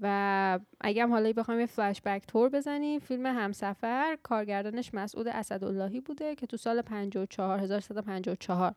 [0.00, 6.00] و اگه هم حالا بخوایم یه فلش بک تور بزنیم فیلم همسفر کارگردانش مسعود اسداللهی
[6.00, 8.74] بوده که تو سال 54 1354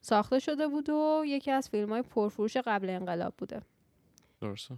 [0.00, 3.60] ساخته شده بود و یکی از فیلم های پرفروش قبل انقلاب بوده.
[4.40, 4.74] درسته.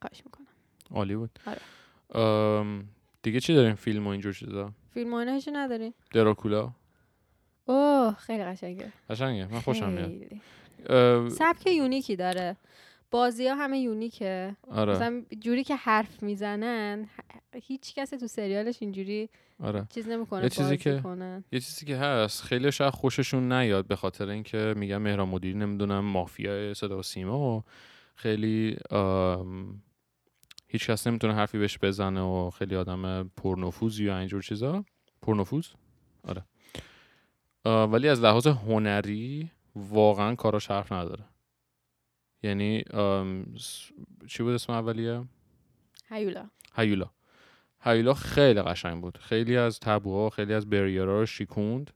[0.00, 0.46] خواهش می‌کنم.
[0.90, 1.38] عالی بود.
[1.46, 2.82] آره.
[3.22, 5.94] دیگه چی داریم؟ فیلم و اینجور چیزا؟ فیلم هیچی نداریم.
[6.12, 6.72] دراکولا؟
[7.66, 8.92] اوه خیلی قشنگه.
[9.10, 9.46] قشنگه.
[9.46, 11.28] من خوشم میاد.
[11.28, 12.56] سبک یونیکی داره.
[13.12, 14.56] بازی ها همه یونیکه.
[14.70, 14.92] آره.
[14.92, 17.08] مثلا جوری که حرف می‌زنن
[17.62, 19.28] هیچ کسی تو سریالش اینجوری
[19.60, 19.86] آره.
[19.94, 21.02] چیز نمی‌کنه یه چیزی که-
[21.52, 26.00] یه چیزی که هست خیلی شاید خوششون نیاد به خاطر اینکه میگن مهران مدیری نمی‌دونم
[26.04, 27.62] مافیا صدا و سیما و
[28.14, 29.82] خیلی آم،
[30.68, 34.84] هیچ کس نمی‌تونه حرفی بهش بزنه و خیلی آدم پرنفوذی و اینجور چیزا.
[35.22, 35.66] پرنفوذ؟
[36.24, 36.44] آره.
[37.86, 41.24] ولی از لحاظ هنری واقعا کاراش حرف نداره.
[42.42, 42.84] یعنی
[44.26, 45.24] چی بود اسم اولیه؟
[46.08, 46.48] هیولا.
[46.74, 47.10] هیولا.
[47.80, 49.18] هیولا خیلی قشنگ بود.
[49.18, 51.90] خیلی از تابوها خیلی از بریرها رو شیکوند.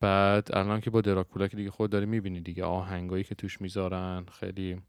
[0.00, 4.26] بعد الان که با دراکولا که دیگه خود داری می‌بینی دیگه آهنگایی که توش می‌ذارن
[4.40, 4.80] خیلی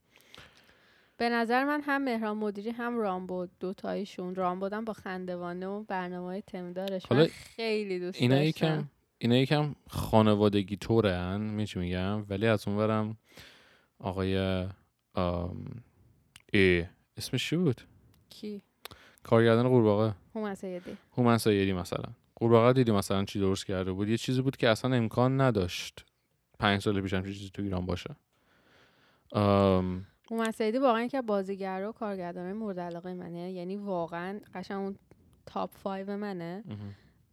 [1.17, 6.41] به نظر من هم مهران مدیری هم رامبو دوتایشون رامبودم با خندوانه و برنامه های
[6.41, 8.47] تمدارش حالا من خیلی دوست اینا داشتم.
[8.47, 11.41] یکم اینا یکم خانوادگی طورن
[11.75, 13.17] میگم؟ ولی از اون برم
[13.99, 14.37] آقای
[16.53, 16.85] ای
[17.17, 17.81] اسمش چی بود؟
[18.29, 18.61] کی؟
[19.23, 20.15] کارگردان قورباغه.
[20.35, 20.97] هومن سیدی.
[21.17, 22.03] هومن سیدی مثلا.
[22.35, 26.05] قورباغه دیدی مثلا چی درست کرده بود؟ یه چیزی بود که اصلا امکان نداشت
[26.59, 28.15] پنج سال پیش همچین چیزی تو ایران باشه.
[29.31, 33.51] آم، هومن سیدی واقعا که بازیگر و کارگردان مورد علاقه منه.
[33.51, 34.95] یعنی واقعا قشنگ اون
[35.45, 36.63] تاپ 5 منه.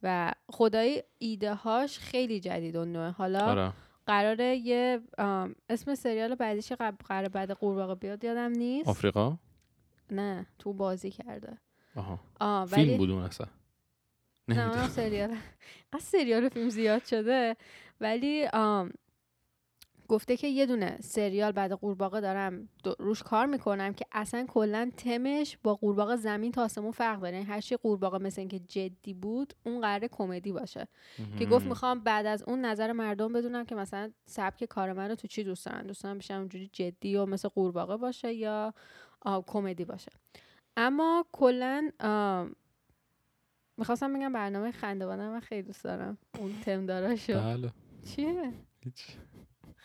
[0.02, 3.72] و خدای ایده هاش خیلی جدید و نوعه حالا آره.
[4.06, 5.00] قراره یه
[5.68, 8.88] اسم سریال بعدیش قرار بعد قورباغه بیاد یادم نیست.
[8.88, 9.38] آفریقا؟
[10.10, 11.58] نه تو بازی کرده.
[11.96, 12.20] آها.
[12.40, 13.46] آه ولی فیلم بود اون اصلا.
[14.48, 15.36] نه سریال.
[15.92, 17.56] از سریال و فیلم زیاد شده.
[18.00, 18.90] ولی آم
[20.08, 25.58] گفته که یه دونه سریال بعد قورباغه دارم روش کار می‌کنم که اصلا کلا تمش
[25.62, 27.34] با قورباغه زمین تا آسمون فرق داره.
[27.34, 30.88] یعنی هر چی قورباغه مثل اینکه جدی بود اون قراره کمدی باشه.
[31.38, 31.66] که گفت.
[31.66, 35.44] می‌خوام بعد از اون نظر مردم بدونم که مثلا سبک کار من رو تو چی
[35.44, 35.86] دوست دارن.
[35.86, 38.74] دوست دارن بیشتر اونجوری جدی و مثل قورباغه باشه یا
[39.46, 40.12] کمدی باشه.
[40.76, 41.90] اما کلا
[43.76, 46.18] می‌خواستم بگم برنامه خندوانه من خیلی دوست دارم.
[46.38, 47.32] اون تم داراشو.
[47.32, 47.72] بله.
[48.04, 48.52] چیه؟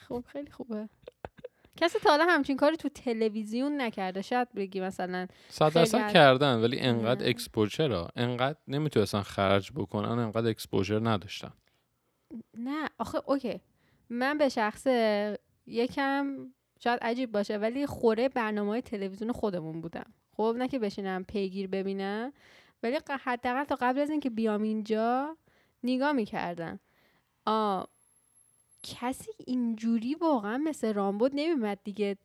[0.09, 0.89] خب خیلی خوبه.
[1.77, 4.21] کسی تا حالا همچین کاری تو تلویزیون نکرده.
[4.21, 7.29] شاید بگی مثلا صد درصد کردن ولی انقدر.
[7.29, 11.51] exposure انقدر نمی‌تونستن خرج بکنن انقدر exposure نداشتن.
[12.57, 13.61] نه آخه اوکی.
[14.09, 16.37] من به شخصه یکم
[16.83, 20.13] شاید عجیب باشه ولی خوره برنامه های تلویزیون خودمون بودم.
[20.37, 22.33] خب نه که بشینم پیگیر ببینم
[22.83, 25.37] ولی حداقل تا قبل از اینکه بیام اینجا
[25.83, 26.79] نگاه می‌کردم.
[27.45, 27.83] آ
[28.83, 32.17] کسی اینجوری واقعا مثل رامبد نمیمد دیگه.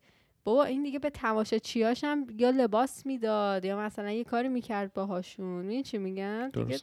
[0.45, 5.47] بابا این دیگه به تماشاچیاش هم یا لباس می‌داد یا مثلا یه کاری می‌کرد باهاشون.
[5.47, 6.79] می‌دونی چی میگم؟ دیگه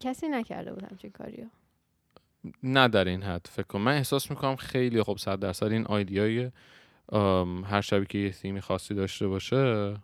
[0.00, 1.46] کسی نکرده بود همچین کاریو.
[2.62, 3.82] نه در این حد فکر کنم.
[3.82, 6.50] من احساس می‌کنم خیلی خب صد درصد این آیدیای
[7.64, 9.94] هر شبی که یه تیمی خاصی داشته باشه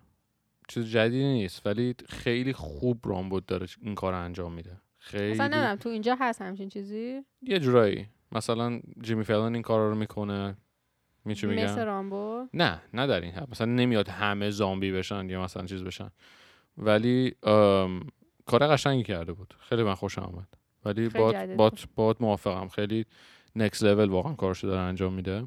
[0.68, 1.66] چیز جدیدی نیست.
[1.66, 4.80] ولی خیلی خوب رامبد داره این کار انجام میده.
[5.08, 8.06] خیلی مثلا نمی‌دونم تو اینجا هست همچین چیزی؟ یه جورایی.
[8.32, 10.56] مثلا جیمی فلان این کار رو می‌کنه.
[11.24, 13.50] می چی میگم؟ مثل رامبو؟ نه نه در این حد.
[13.50, 16.10] مثلا نمیاد همه زامبی بشن یا مثلا چیز بشن.
[16.78, 17.34] ولی
[18.46, 19.54] کار قشنگی کرده بود.
[19.60, 20.48] خیلی من خوشم آمد
[20.84, 22.68] ولی بات بات بات موافقم.
[22.68, 23.04] خیلی
[23.56, 25.46] نکس لول واقعا کارشو داره انجام میده.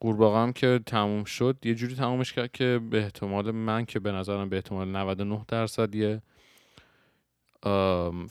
[0.00, 4.12] قورباغه هم که تموم شد یه جوری تمومش کرد که به احتمال من که به
[4.12, 6.22] نظرم به احتمال 99 درصد یه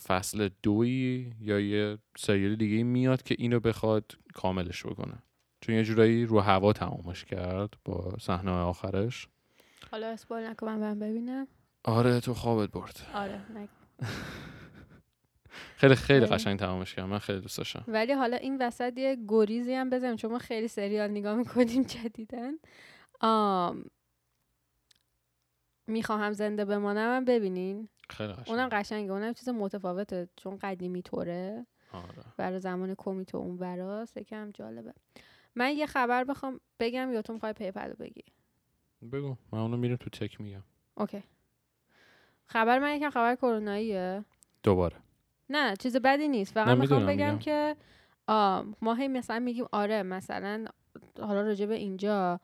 [0.04, 5.24] فصل دوی یا یه سریال دیگه میاد که اینو بخواد کاملش بکنه.
[5.62, 9.28] چون یه جورایی رو هوا تمامش کرد با صحنه آخرش.
[9.92, 11.48] حالا اسپول نکن من ببینم.
[11.84, 13.08] آره تو خوابت برد.
[13.14, 13.42] آره.
[15.78, 16.26] خیلی خیلی.
[16.26, 17.06] قشنگ تمامش کرد.
[17.06, 17.84] من خیلی دوست داشتم.
[17.88, 22.54] ولی حالا این وسط یه گریزی هم بزنیم چون ما خیلی سریال نگاه می‌کنیم جدیدن
[23.22, 23.86] آم...
[25.88, 27.90] می‌خواهم زنده بمانم هم ببینین.
[28.10, 28.50] خیلی قشنگ.
[28.50, 29.12] اونم قشنگه.
[29.12, 30.30] اونم چیز متفاوته.
[30.36, 31.66] چون قدیمی طوره.
[31.92, 32.24] آره.
[32.38, 34.94] برای زمان کمیتو اون براست یکم جالبه.
[35.56, 38.24] من یه خبر بخوام بگم یا تو می‌خوای people رو بگی؟
[39.12, 39.36] بگو.
[39.52, 40.64] من اونو میرم تو tech میگم.
[40.98, 41.24] okay.
[42.46, 44.26] خبر من یکم خبر کروناییه.
[44.64, 44.96] دوباره.
[45.50, 46.54] نه چیز بدی نیست.
[46.54, 47.40] فقط می‌خوام بگم میگم.
[47.40, 47.76] که
[48.28, 50.66] آم، ما هی مثلا میگیم آره مثلا
[51.20, 52.40] حالا راجع به اینجا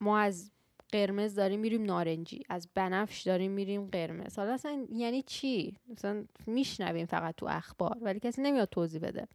[0.00, 0.52] ما از
[0.92, 2.42] قرمز داریم میریم نارنجی.
[2.48, 4.38] از بنفش داریم میریم قرمز.
[4.38, 9.28] حالا اصلا یعنی چی؟ مثلا میشنویم فقط تو اخبار ولی کسی نمیاد توضیح بده.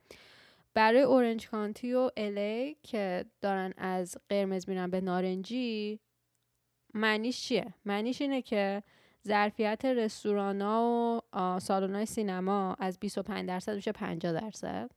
[0.73, 5.99] برای اورنج کانتی و الی که دارن از قرمز میرن به نارنجی
[6.93, 8.83] معنیش چیه؟ معنیش اینه که
[9.27, 14.91] ظرفیت رستوران ها و سالن های سینما از 25 درصد میشه 50 درصد.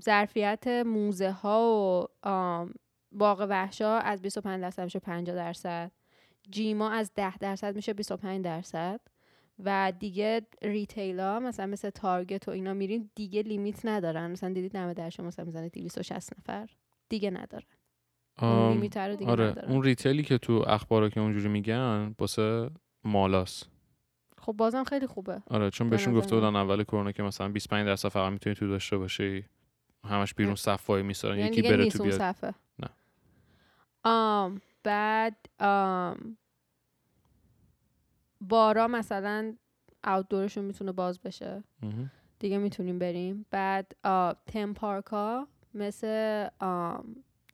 [0.00, 2.68] ظرفیت موزه ها و
[3.14, 5.92] باغ وحشا از 25 درصد میشه 50 درصد.
[6.50, 9.00] جیما از 10 درصد میشه 25 درصد.
[9.64, 14.30] و دیگه retail ها مثلا مثل Target و اینا میرین دیگه limit ندارن.
[14.30, 16.70] مثلا دیدید دم درشو مثلا می‌زنه 260 نفر.
[17.08, 17.66] دیگه ندارن.
[18.42, 19.72] اون limit رو دیگه آره ندارن.
[19.72, 22.70] اون retail ی که تو اخبارا که اونجوری میگن واسه
[23.04, 23.64] mall اس
[24.38, 25.42] خب بازم خیلی خوبه.
[25.50, 26.34] آره چون به بهشون گفته.
[26.34, 29.44] بودن اول کرونا که مثلا 25 درصد فقط می‌تونی تو داشته باشی.
[30.04, 30.54] همش بیرون.
[30.54, 32.18] صف وایمیستادن یعنی یکی بره تو بیاد.
[32.18, 32.54] صفه.
[34.04, 36.36] آم بعد آم
[38.40, 39.54] بارا مثلا
[40.06, 41.64] outdoor شون می‌تونه باز بشه.
[42.38, 43.46] دیگه می‌تونیم بریم.
[43.50, 43.96] بعد
[44.46, 46.48] theme park ها مثل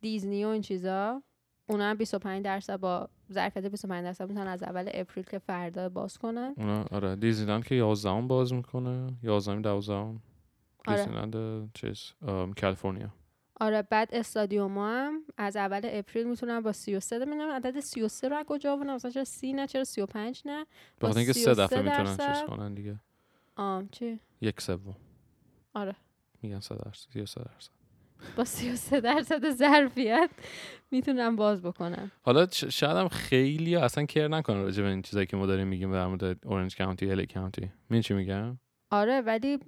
[0.01, 1.23] دیزنی و این چیزا
[1.69, 6.17] اونا هم 25 درصد با ظرفیت 25 درصد می‌تونن از اول April که فردا باز
[6.17, 6.53] کنن.
[6.57, 9.07] اونا آره دیزنیلند که 11 باز می‌کنه.
[9.23, 10.17] 11 12 آره.
[10.87, 12.13] دیزنیلند چیز
[12.61, 13.13] کالیفرنیا
[13.61, 17.49] آره بعد استادیوم هم از اول April می‌تونن با 33 ببینم.
[17.49, 20.65] عدد 33 رو از کجا آوردن مثلا چرا 30 نه چرا 35 نه؟
[20.99, 22.43] با خاطر اینکه سه 33 دفعه می‌تونن چیز.
[22.47, 22.99] کنن دیگه.
[23.55, 24.95] آم چی؟ یک سوم.
[25.73, 25.95] آره.
[26.41, 27.71] میگن 3 درصد 33 درصد.
[28.35, 30.29] با 33 درصد ظرفیت
[30.91, 35.37] می‌تونن باز بکنن حالا شاید هم خیلی اصلا کر نکنه راجع به این چیزایی که
[35.37, 37.71] ما داریم میگیم در مورد اورنج کانتی الی کانتی
[38.03, 38.59] چی میگم؟
[38.91, 39.59] آره ولی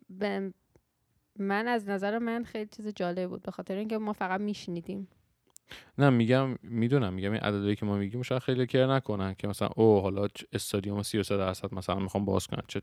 [1.39, 5.07] من از نظر من خیلی چیز جالب بود به خاطر اینکه ما فقط میشنیدیم.
[5.97, 9.69] نه میگم می‌دونم میگم این عددی که ما میگیم شاید خیلی کر نکنن که مثلا
[9.75, 12.81] او حالا استادیوم 33 درصد مثلا می‌خوام باز کنن چه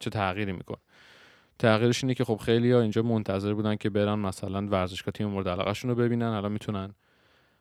[0.00, 0.78] چه تغییری می‌کنه؟
[1.58, 5.48] تغییرش اینه که خب خیلی ها اینجا منتظر بودن که برن مثلا ورزشگاه تیم مورد
[5.48, 6.94] علاقهشون رو ببینن الان می‌تونن.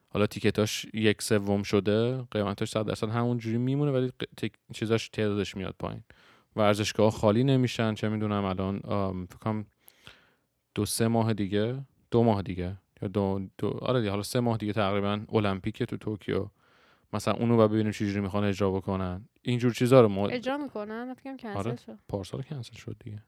[0.10, 4.12] حالا تیکتاش یک سوم شده قیمتاش 100 درصد همون جوری میمونه ولی
[4.42, 6.04] تیک- چیزاش تعدادش میاد پایین.
[6.56, 9.66] ورزشگاه خالی نمیشن چه می‌دونم الان آم، فکر کنم
[10.76, 14.58] دو سه ماه دیگه دو ماه دیگه یا دو, دو آره دیگه، حالا سه ماه
[14.58, 16.48] دیگه تقریبا المپیک تو توکیو.
[17.14, 19.30] مثلا اونو و ببینیم چجوری می‌خوان اجرا بکنن.
[19.42, 21.76] اینجور چیزا رو ما اجرا می‌کنن؟ فکرم کنسل آره.
[21.76, 22.00] شد.
[22.10, 23.24] پارسال کنسل شد دیگه.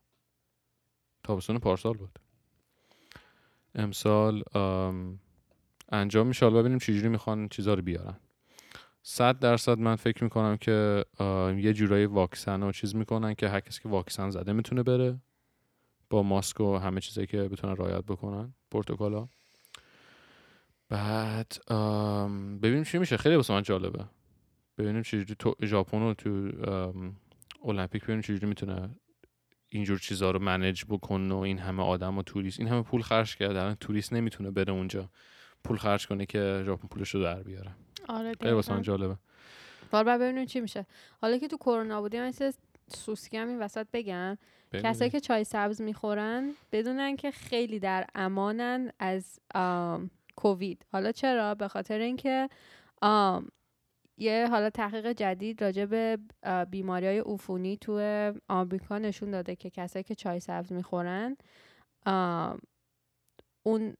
[1.23, 2.19] تابستون پارسال بود.
[3.75, 5.19] امسال آم،
[5.91, 6.45] انجام میشه.
[6.45, 8.15] حالا ببینیم چجوری می‌خوان چیزا رو بیارن.
[9.03, 11.05] صد درصد من فکر می‌کنم که
[11.57, 15.19] یه جورایی واکسن و چیز می‌کنن که هر کسی که واکسن زده می‌تونه بره.
[16.09, 18.53] با ماسک و همه چیزایی که بتونن رعایت بکنن.
[18.71, 19.27] پروتکلا
[20.89, 21.57] بعد
[22.61, 23.17] ببینیم چی میشه.
[23.17, 24.05] خیلی واسه من جالبه.
[24.77, 26.51] ببینیم چجوری تو ژاپن رو تو
[27.65, 28.89] المپیک ببینیم چجوری می‌تونه
[29.69, 32.59] اینجور چیزها رو منیج بکنه و این همه آدم و توریست.
[32.59, 33.61] این همه پول خرج کرده.
[33.61, 35.09] الان توریست نمی‌تونه بره اونجا.
[35.63, 37.75] پول خرج کنه که ژاپن پولش رو در بیاره.
[38.07, 38.81] آره خیلی واسه من.
[38.81, 39.17] جالبه.
[39.91, 40.85] حالا ببینیم چی میشه.
[41.21, 42.33] حالا که تو کرونا بودیم من
[42.87, 44.37] سوسکی هم این وسط بگم.
[44.73, 49.39] کسایی که چای سبز می‌خورن بدونن که خیلی در امانن از
[50.35, 50.85] کووید.
[50.91, 52.49] حالا چرا؟ به خاطر اینکه
[54.17, 56.17] یه حالا تحقیق جدید راجع به
[56.71, 58.01] بیماری های عفونی تو
[58.49, 61.37] آمریکا نشون داده که کسایی که چای سبز می‌خورن
[63.63, 63.93] اون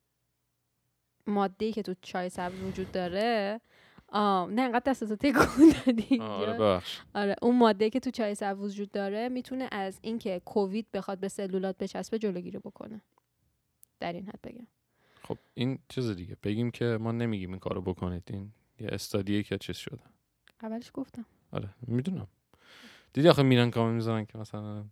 [1.28, 3.61] ماده که تو چای سبز وجود داره
[4.20, 6.82] نه انقدر دستتو تکون دادی آره
[7.14, 11.28] آره اون ماده که تو چای سبز وجود داره می‌تونه از اینکه کووید بخواد به
[11.28, 13.01] سلولات بچسبه جلوگیری بکنه.
[13.99, 14.68] در این حد بگم.
[15.24, 16.38] خب این چیز دیگه.
[16.43, 18.24] بگیم که ما نمیگیم این کارو بکنید.
[18.30, 19.99] این یه استادیه که چیز شده.
[20.61, 21.26] اولش گفتم.
[21.51, 22.28] آره می‌دونم.
[23.14, 24.86] دیدی آخه میرن کامل می‌ذارن که مثلا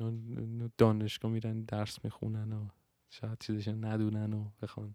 [0.00, 2.66] اینا اینا دانشگاه میرن درس می‌خونن و
[3.10, 4.94] شاید چیزش ندونن و بخوان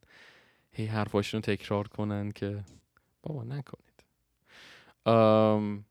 [0.72, 2.64] هی حرفاشون رو تکرار کنن که
[3.24, 4.03] بابا نکنید.
[5.05, 5.86] ام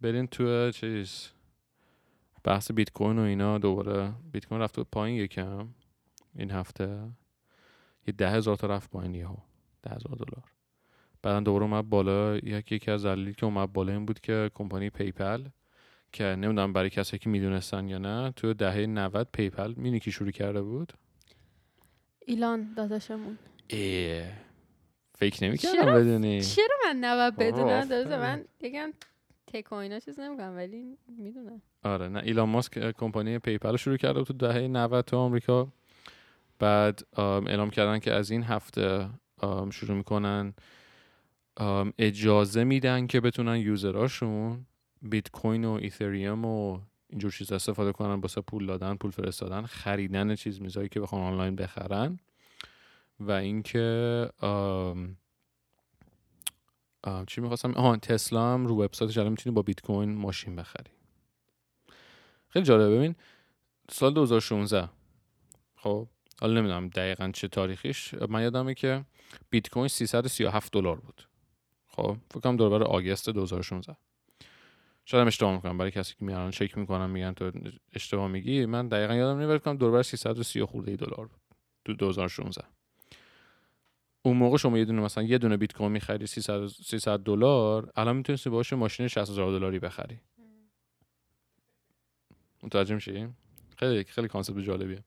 [0.00, 1.28] برین تو چیز
[2.44, 4.12] بحث بیت کوین و اینا دوباره.
[4.32, 5.68] بیت کوین رفت پایین یکم
[6.34, 7.10] این هفته.
[8.06, 9.36] یه ده هزار تا رفت پایین یهو.
[9.82, 10.44] ده هزار دلار.
[11.22, 12.36] بعدا دوباره اومد بالا.
[12.36, 15.44] یک یکی از دلایلی که اومد بالا این بود که کمپانی PayPal
[16.12, 20.30] که نمی‌دونم برای کسایی که می‌دونستن یا نه تو دهه 90 PayPal می‌دونی کی شروع
[20.30, 20.92] کرده بود؟
[22.26, 23.38] ایلان داداشمون.
[23.70, 24.53] اه.
[25.18, 27.84] فکر؟ نمی‌کردم بدونی چرا من نباید بدونم.
[27.84, 28.92] داداش من یکم
[29.46, 33.96] tech و اینا چیز نمی‌کنم ولی می‌دونم آره نه ایلان ماسک کمپانی PayPal رو شروع
[33.96, 35.68] کرده تو دهه 90 تو آمریکا
[36.58, 39.08] بعد اعلام کردن که از این هفته
[39.70, 40.54] شروع می‌کنن
[41.98, 44.66] اجازه میدن که بتونن user اشون
[45.02, 50.34] بیت کوین و Ethereum و اینجور چیز استفاده کنن واسه پول دادن پول فرستادن خریدن
[50.34, 52.18] چیز میزایی که بخوان آنلاین بخرن
[53.20, 54.28] و اینکه
[57.26, 60.90] چی می‌خواستم؟ آها تسلا هم رو وبسایتش الان می‌تونی با بیت کوین ماشین بخری.
[62.48, 62.96] خیلی جالبه.
[62.96, 63.14] ببین
[63.90, 64.88] سال 2016
[65.76, 66.08] خب
[66.40, 69.04] حالا نمی‌دونم دقیقا چه تاریخیش من یادمه که
[69.50, 71.28] بیت کوین 337 دلار بود.
[71.86, 73.96] خب فکر کنم دور آگست 2016
[75.04, 77.50] شاید هم اشتباه می‌کنم برای کسی که میارن چک می‌کنم میگن تو
[77.92, 81.40] اشتباه میگی من دقیقا یادم نمیاد کنم دور 330 خورده دلار بود.
[81.84, 82.62] تو 2016
[84.26, 88.16] اون موقع شما یه دونه مثلا یه دونه بیت کوین می‌خری 300 300 دلار الان
[88.16, 90.20] می‌تونستی باهاش ماشین 60000 دلاری بخری.
[92.62, 93.28] متوجه میشی؟
[93.76, 95.04] خیلی خیلی کانسپت جالبیه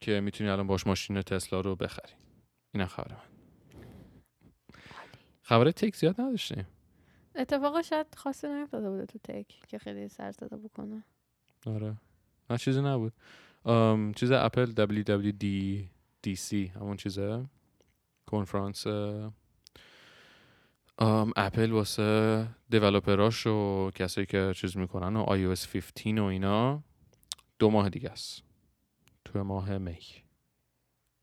[0.00, 2.12] که می‌تونی الان باش ماشین تسلا رو بخری.
[2.74, 3.20] اینم خبر من.
[5.42, 6.66] خبر تک زیاد نداشتیم.
[7.34, 11.04] اتفاقا شاید خاصی نیفتاده بوده تو تک که خیلی سر زده بکنه.
[11.66, 11.96] آره.
[12.50, 13.12] نه چیزی نبود.
[14.16, 17.44] چیز اپل WWDC همون چیزه؟
[18.26, 18.86] کنفرانس
[20.98, 26.82] ام، اپل واسه دیولوپراش و کسایی که چیز می‌کنن و iOS 15 و اینا
[27.58, 28.42] دو ماه دیگه است.
[29.24, 29.98] تو ماه می.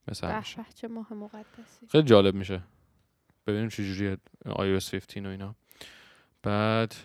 [0.08, 0.58] مثل به همیشه.
[0.58, 2.64] به چه ماه مقدسی؟ خیلی جالب میشه.
[3.48, 5.56] ببینیم چجوری iOS 15 و اینا.
[6.44, 6.96] بعد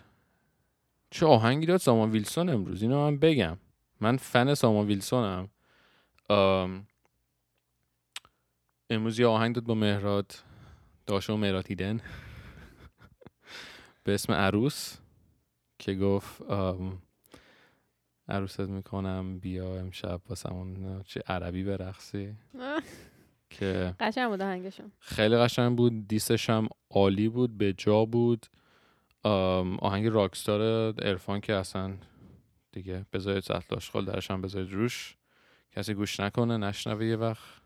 [1.09, 3.57] چه آهنگی داد سامان ویلسون امروز؟ اینو من بگم.
[4.01, 5.49] من فن سامان ویلسونم.
[8.89, 10.35] امروز یه آهنگ داد با مهراد.
[11.05, 12.01] داشو مهراد هیدن
[14.03, 14.97] به اسم عروس
[15.79, 16.41] که گفت
[18.27, 22.35] عروست می‌کنم بیا امشب واسمون چه عربی برقصی.
[23.49, 28.45] که قشنگ بود آهنگشون خیلی قشنگ بود دیسش هم عالی بود به جا بود.
[29.79, 30.61] آهنگ راکستار
[30.99, 31.93] ارفان که اصلا
[32.71, 35.17] دیگه بذارید سطل آشغال درش هم بذارید روش.
[35.71, 37.58] کسی گوش نکنه نشنوه یه وقت.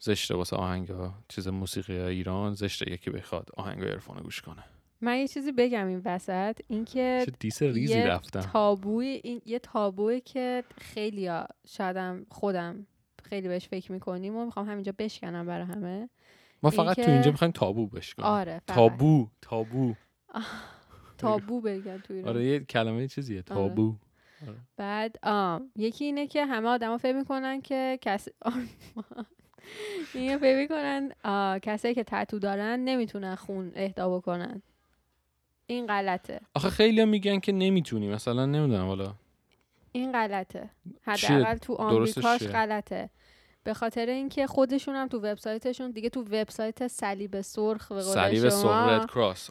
[0.00, 4.64] زشته واسه آهنگ ها چیز موسیقی ایران زشته یکی بخواد آهنگ عرفان گوش کنه.
[5.00, 8.40] من یه چیزی بگم این وسط اینکه دیس ریزی یه رفتم.
[8.40, 11.30] تابوی این یه تابوی که خیلی
[11.66, 12.86] شایدم خودم
[13.24, 16.08] خیلی بهش فکر می‌کنیم و می‌خوام همینجا بشکنم برای همه.
[16.62, 18.28] ما فقط تو اینجا می‌خوایم تابو بشکنیم.
[18.28, 18.76] آره فقط.
[18.76, 19.94] تابو تابو.
[21.18, 22.28] تابو بگم تو ایران.
[22.28, 23.96] آره یه کلمه چیزیه تابو.
[24.48, 24.56] آره.
[24.76, 28.30] بعد آم یکی اینه که همه آدما فکر می‌کنن که کسی
[30.14, 31.12] اینه فکر می‌کنن
[31.58, 34.62] کسایی که تتو دارن نمی‌تونن خون اهدا بکنن.
[35.66, 36.40] این غلطه.
[36.54, 39.14] آخه خیلی میگن که نمی‌تونی مثلا نمی‌دونم حالا.
[39.92, 40.70] این غلطه؟
[41.02, 43.10] حداقل تو آمریکاش؟ غلطه.
[43.64, 48.88] به خاطر اینکه خودشون هم تو وبسایتشون دیگه تو وبسایت صلیب سرخ به صلیب سرخ
[48.88, 49.50] Red Cross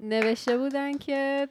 [0.00, 1.48] نوشته بودن که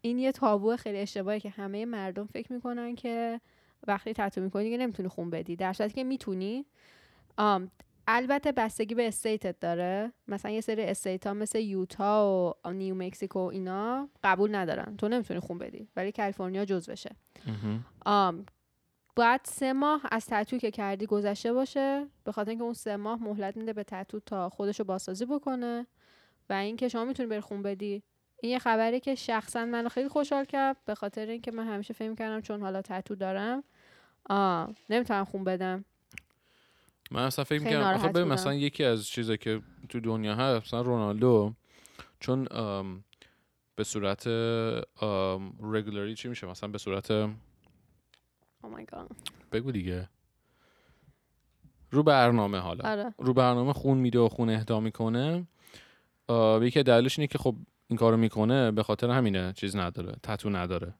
[0.00, 3.40] این یه تابو خیلی اشتباهی که همه مردم فکر می‌کنن که
[3.86, 5.56] وقتی تتو می‌کنی دیگه نمی‌تونی خون بدی.
[5.56, 6.66] در صورتی که می‌تونی
[7.36, 7.70] آم،
[8.06, 10.12] البته بستگی به state ت داره.
[10.28, 14.96] مثلا یه سری state ها مثل یوتا و نیو مکسیکو و اینا قبول ندارن.
[14.96, 17.16] تو نمی‌تونی خون بدی ولی کالیفرنیا جزوشه.
[18.06, 18.46] آم
[19.16, 22.06] باید سه ماه از تتو که کردی گذشته باشه.
[22.24, 25.86] به خاطر اینکه اون سه ماه مهلت میده به تتو تا خودشو بازسازی بکنه
[26.50, 28.02] و اینکه شما می‌تونی بری خون بدی.
[28.42, 30.76] این یه خبری که شخصا منو خیلی خوشحال کرد.
[30.84, 33.64] به خاطر اینکه من همیشه فکر کردم چون حالا تتو دارم
[34.30, 35.84] آه نمی‌تونم خون بدم.
[37.12, 38.24] من اصلا فکر می‌کنم آخه ببین.
[38.24, 41.54] مثلا یکی از چیزایی که تو دنیا هست مثلا رونالدو
[42.20, 42.44] چون
[43.76, 44.26] به صورت
[45.62, 47.26] رگولری چی میشه؟ مثلا به صورت
[48.64, 49.14] Oh my God.
[49.52, 50.08] بگو دیگه.
[51.90, 52.90] رو برنامه حالا.
[52.90, 53.14] آره.
[53.18, 55.46] رو برنامه خون میده و خون اهدا می‌کنه.
[56.60, 57.56] یکی دلیلش اینه که خب
[57.88, 60.94] این کارو می‌کنه به خاطر همینه چیز نداره تتو نداره.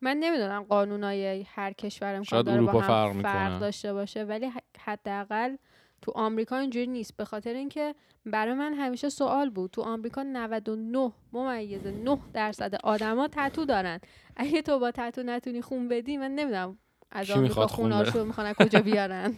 [0.00, 3.60] من نمی‌دونم قانونای هر کشور امکان داره با هم فرق فرق.
[3.60, 5.56] داشته باشه ولی حداقل
[6.02, 7.16] تو آمریکا اینجوری نیست.
[7.16, 7.94] به خاطر اینکه
[8.26, 9.70] برای من همیشه سوال بود.
[9.70, 14.00] تو آمریکا 99 ممیز 9 درصد آدما تتو دارن.
[14.36, 16.78] اگه تو با تتو نتونی خون بدی من نمی‌دونم
[17.10, 19.34] از آمریکا خوناشو می‌خوان از کجا بیارن.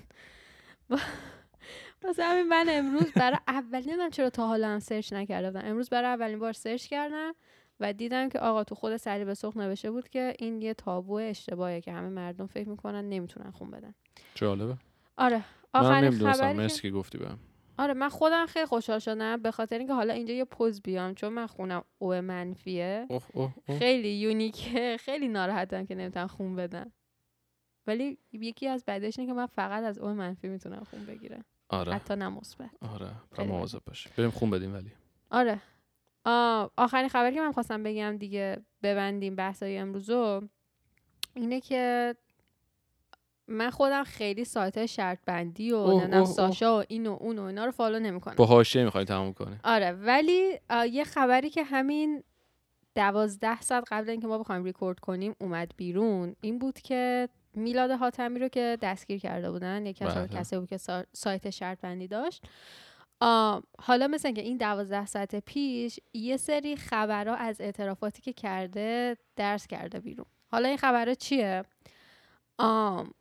[2.04, 5.64] واسه همین من امروز برای اولین چرا تا حالا هم سرچ نکرده بودم.
[5.66, 7.34] امروز برای اولین بار سرچ کردم.
[7.80, 11.80] و دیدم که آقا تو خود صلیب سرخ نوشته بود که این یه تابو اشتباهه
[11.80, 13.94] که همه مردم فکر می‌کنن نمی‌تونن خون بدن.
[14.34, 14.76] جالبه.
[15.16, 15.44] آره.
[15.74, 17.38] آخرین خبری مرسی که گفتی بهم.
[17.78, 19.42] آره من خودم خیلی خوشحال شدم.
[19.42, 23.06] به خاطر اینکه حالا اینجا یه پوز بیام چون من خونم او منفیه.
[23.08, 23.78] اوه اوه اوه.
[23.78, 24.96] خیلی یونیکه.
[25.00, 26.92] خیلی ناراحتم که نمی‌تونم خون بدم
[27.86, 31.44] ولی یکی از بعدش اینه که من فقط از او منفی می‌تونم خون بگیرم.
[31.68, 31.94] آره.
[31.94, 32.70] حتی نه مثبت.
[32.80, 33.10] آره.
[33.46, 34.90] مواظب باشی بریم خون بدیم ولی.
[35.30, 35.60] آره.
[36.76, 40.40] آخرین خبری که من خواستم بگم دیگه ببندیم بحثای امروزو
[41.34, 42.14] اینه که
[43.48, 46.24] من خودم خیلی سایت شرط بندی و نمی‌دونم.
[46.24, 49.56] ساشا و این و اون و اینا رو فالو نمی‌کنم با حاشیه می‌خوای تموم کنی
[49.64, 50.58] آره ولی
[50.90, 52.22] یه خبری که همین
[52.94, 58.38] دوازده ساعت قبل اینکه ما بخوایم ریکورد کنیم اومد بیرون این بود که میلاد حاتمی
[58.38, 60.28] رو که دستگیر کرده بودن یکی از بله.
[60.28, 62.42] کسی بود که سا- سایت شرط بندی داشت
[63.78, 69.66] حالا مثل که این دوازده ساعت پیش یه سری خبرها از اعترافاتی که کرده درس
[69.66, 70.26] کرده بیرون.
[70.46, 71.64] حالا این خبرها چیه؟
[72.58, 73.14] آم،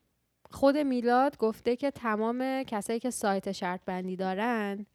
[0.52, 4.86] خود میلاد گفته که تمام کسایی که سایت شرط بندی دارن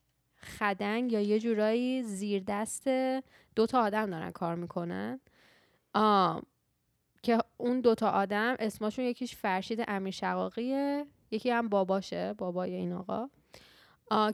[0.59, 2.89] خدنگ یا یه جورایی زیر دست
[3.57, 5.21] دو تا آدم دارن کار می‌کنن.
[5.95, 6.43] آم
[7.23, 13.31] که اون دوتا آدم اسمشون یکیش فرشید امیر شقاقیه یکی هم باباشه بابای این آقا.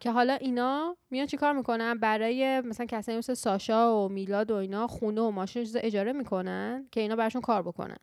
[0.01, 4.87] که حالا اینا میان چیکار می‌کنن؟ برای مثلا کسایی مثل ساشا و میلاد و اینا
[4.87, 7.97] خونه و ماشین چیزا اجاره می‌کنن که اینا براشون کار بکنن.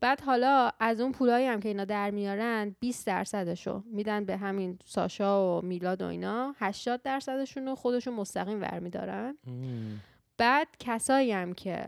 [0.00, 4.78] بعد حالا از اون پولایی هم که اینا در میارن 20 درصدشو میدن به همین
[4.84, 10.00] ساشا و میلاد و اینا 80 درصدشون رو خودشون مستقیم ورمیدارن مم.
[10.38, 11.86] بعد کسایی هم که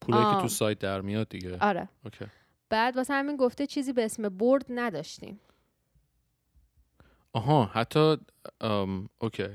[0.00, 0.42] پولایی که.
[0.42, 1.58] تو سایت در میاد دیگه.
[1.60, 1.88] آره.
[2.04, 2.24] okay.
[2.70, 5.40] بعد واسه همین گفته چیزی به اسم برد نداشتیم.
[7.34, 8.16] آها حتی
[8.60, 9.46] ام، okay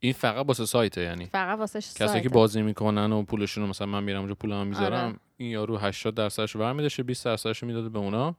[0.00, 2.28] این فقط واسه سایته یعنی فقط واسه کسایی که.
[2.28, 5.18] بازی می‌کنن و پولشون رو مثلا من میرم اونجا پولمو می‌ذارم آره.
[5.36, 8.36] این یارو 80 درصدش برمیداشته 20 درصدش می‌داده به اونا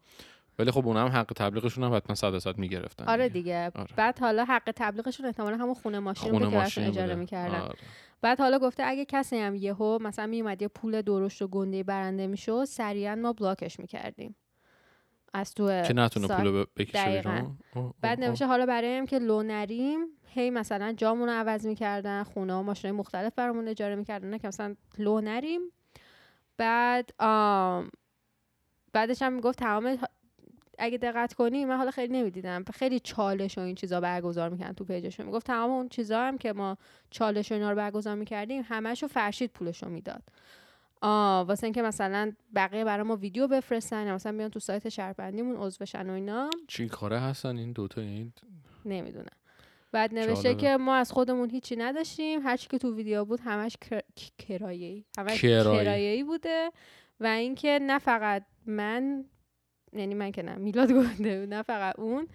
[0.60, 3.88] ولی خب اونا هم حق تبلیغشون هم حتما 100 درصد می‌گرفتن آره دیگه آره.
[3.96, 7.16] بعد حالا حق تبلیغشون احتمالا همون خونه ماشین خونه بود که ماشین اجاره.
[7.16, 7.80] می‌کردن آره.
[8.22, 12.28] بعد حالا گفته اگه کسی هم یهو مثلا میومد یه پول درشت و گنده برنده
[12.28, 14.36] می‌شد سریعا ما بلاکش می‌کردیم
[15.36, 17.22] از تو که نتونه ب- بکشه
[18.02, 22.54] بعد نوشته حالا برای هم که لو نریم هی مثلا جامون رو عوض می‌کردن خونه
[22.54, 25.62] و ماشین مختلف برامون اجاره می‌کردن نه که مثلا لو نریم.
[26.58, 27.90] بعد آم
[28.94, 29.98] بعدش هم می‌گفت تمام
[30.80, 32.64] اگه دقت کنی من حالا خیلی نمی‌دیدم.
[32.74, 35.26] خیلی چالش و این چیزا برگزار می‌کنن تو پیجشون.
[35.26, 36.78] می‌گفت تمام اون چیزا هم که ما
[37.10, 40.24] چالش و اینا رو برگزار می‌کردیم همشو فرشید پولشو می‌داد.
[41.02, 45.56] آه واسه اینکه مثلا بقیه برای ما ویدیو بفرستن یا مثلا بیان تو سایت شرپندیمون
[45.56, 46.50] عضو بشن و اینا.
[46.68, 48.34] چی کاره هستن این دوتا؟ این
[48.86, 49.26] نمی‌دونم.
[49.92, 50.56] بعد نوشته.
[50.56, 52.42] که ما از خودمون هیچی نداشتیم.
[52.42, 54.02] هرچی که تو ویدیو بود همش کر...
[54.38, 55.04] کرایه‌ای.
[55.18, 55.84] همش کرایه.
[55.84, 56.72] کرایه‌ای بوده.
[57.20, 59.26] و اینکه نه فقط من
[59.94, 62.28] یعنی من که نه میلاد گفته نه فقط اون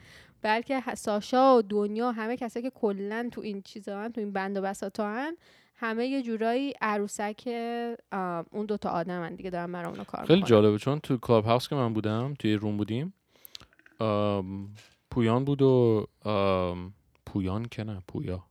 [0.42, 4.62] بلکه ساشا و دنیا همه کسایی که کلا تو این چیزا تو این بند و
[4.62, 5.32] بساطا
[5.82, 7.48] همه یه جورایی عروسک
[8.50, 10.42] اون دوتا آدم هن دیگه دارن برای اونا کار خیلی.
[10.42, 13.14] جالبه چون تو کلاب هاوس که من بودم توی روم بودیم
[15.10, 16.06] پویان بود و
[17.26, 18.44] پویان که نه پویا.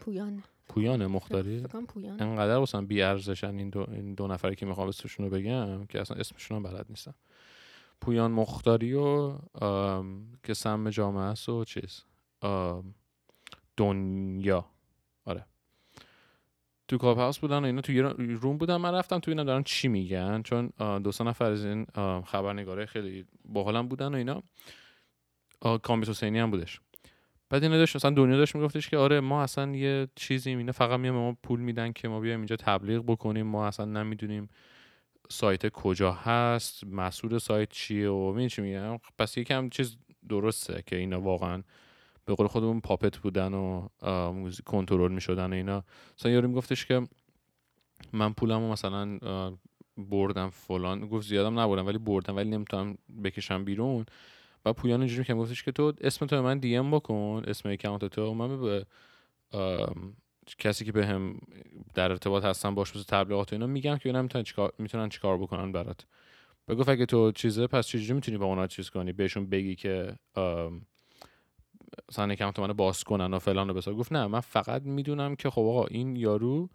[0.00, 0.42] پویان.
[0.68, 1.60] پویان مختاری.
[1.60, 2.22] پویان.
[2.22, 6.00] انقدر واسم بی ارزشن این دو, این دو نفری که می‌خوام اسمشون رو بگم که
[6.00, 7.14] اصلا اسمشون هم بلد نیستم.
[8.00, 9.32] پویان مختاری و
[10.42, 12.02] که سم جامعه است و چیز.
[13.76, 14.64] دنیا.
[16.88, 18.76] تو Clubhouse بودن و اینا تو room بودن.
[18.76, 19.44] من رفتم تو اینا.
[19.44, 21.86] دارن چی میگن؟ چون دو سه نفر از این
[22.26, 24.42] خبرنگاره خیلی باحالم بودن و اینا.
[25.82, 26.80] کامیس حسینی هم بودش.
[27.50, 30.58] بعد اینا داشت مثلا دنیا داشت میگفتش که آره ما اصلا یه چیزیم.
[30.58, 33.46] اینا فقط میام ما پول میدن که ما بیایم اینجا تبلیغ بکنیم.
[33.46, 34.48] ما اصلا نمی‌دونیم
[35.30, 39.96] سایت کجا هست مسئول سایت چیه و می‌دونی چی میگم پس یکم چیز
[40.28, 41.62] درسته که اینا واقعا
[42.28, 43.88] به قول خودمون پاپت بودن و
[44.66, 45.84] کنترل می‌شدن و اینا.
[46.18, 47.08] مثلا یارو میگفتش که
[48.12, 49.18] من پولمو مثلا
[49.96, 51.06] بردم فلان.
[51.06, 54.06] گفت زیادم نبردم ولی بردم ولی نمی‌تونم بکشم بیرون.
[54.64, 58.04] و پویان اینجوری که گفتش که تو اسم تو به من DM بکن اسم account
[58.04, 58.34] تو.
[58.34, 58.86] من به
[60.58, 61.38] کسی که بهم
[61.94, 65.38] در ارتباط هستن باهاش واسه تبلیغات و اینا میگم که اینا می‌تونن چیکار می‌تونن چیکار
[65.38, 66.06] بکنن برات.
[66.68, 70.16] و گفت اگه تو چیزه پس چجوری می‌تونی با اونا چیز کنی؟ بهشون بگی که
[72.08, 75.50] مثلا account منو باز کنن و فلان و بیسار گفت نه من فقط می‌دونم که
[75.50, 76.68] خب آقا این یارو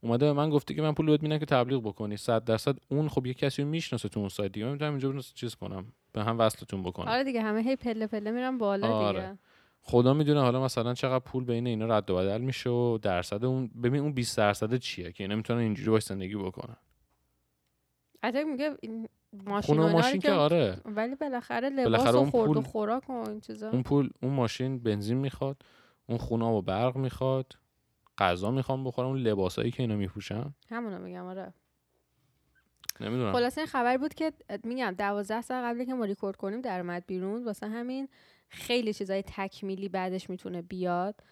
[0.00, 2.16] اومده به من گفته که من پول بهت میدم که تبلیغ بکنی.
[2.16, 4.66] 100 درصد اون خب یه کسی رو می‌شناسه تو اون سایت دیگه.
[4.66, 7.08] من می‌تونم اینجا چیز کنم به هم وصلتون بکنم.
[7.08, 9.20] آره دیگه همه هی پله پله میرن بالا آره.
[9.20, 9.38] دیگه
[9.82, 13.68] خدا می‌دونه حالا مثلا چقدر پول بین اینا رد و بدل میشه و درصد اون
[13.82, 16.76] ببین اون 20 درصد چیه که اینا می‌تونن اینجوری باش زندگی بکنن.
[18.22, 18.76] حتی میگه
[19.32, 20.80] ماشین خونه و ماشین که آره.
[20.84, 23.70] ولی بالاخره لباس بالاخره و خورد و خوراک و این چیزا.
[23.70, 25.62] اون پول اون ماشین بنزین می‌خواد
[26.06, 27.52] اون خونه و برق می‌خواد
[28.18, 30.54] غذا می‌خوام بخورم اون لباسایی که اینا میپوشن.
[30.68, 31.54] همونو میگم آره.
[33.00, 33.32] نمی‌دونم.
[33.32, 34.32] خلاصه این خبر بود که
[34.64, 38.08] میگم دوازده سال قبل که ما ریکورد کنیم در اومد بیرون واسه همین
[38.48, 41.22] خیلی چیزای تکمیلی بعدش می‌تونه بیاد.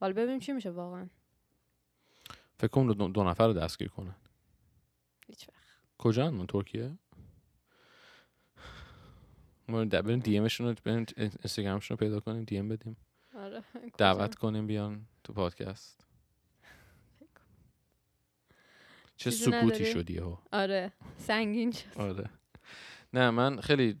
[0.00, 1.08] حالا ببینیم چی میشه واقعا.
[2.58, 4.14] فکر کنم دو, دو نفر رو دستگیر کنن.
[5.26, 5.61] هیچ وقت.
[6.02, 6.98] کجا من ترکیه؟
[9.68, 12.96] ما بریم دی امشون رو بریم اینستاگرامشون رو پیدا کنیم دی ام بدیم.
[13.34, 13.62] آره
[13.98, 16.06] دعوت کنیم بیان تو پادکست.
[19.16, 22.00] چه سکوتی؟ شدی ها آره سنگین شد.
[22.00, 22.30] آره.
[23.12, 23.98] نه من خیلی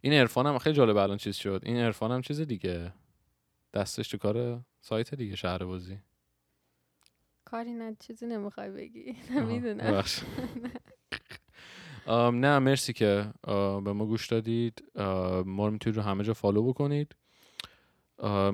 [0.00, 1.60] این عرفانم خیلی جالب الان چیز شد.
[1.64, 2.92] این عرفانم چیز دیگه.
[3.74, 5.98] دستش تو کار سایت دیگه شهر بازی
[7.44, 9.16] کاری نه چیزی نمی‌خوای بگی.
[9.30, 10.04] نمی‌دونم.
[12.08, 13.30] نه مرسی که
[13.84, 14.84] به ما گوش دادید.
[15.44, 17.14] ما رو می‌تونید رو همه جا فالو بکنید.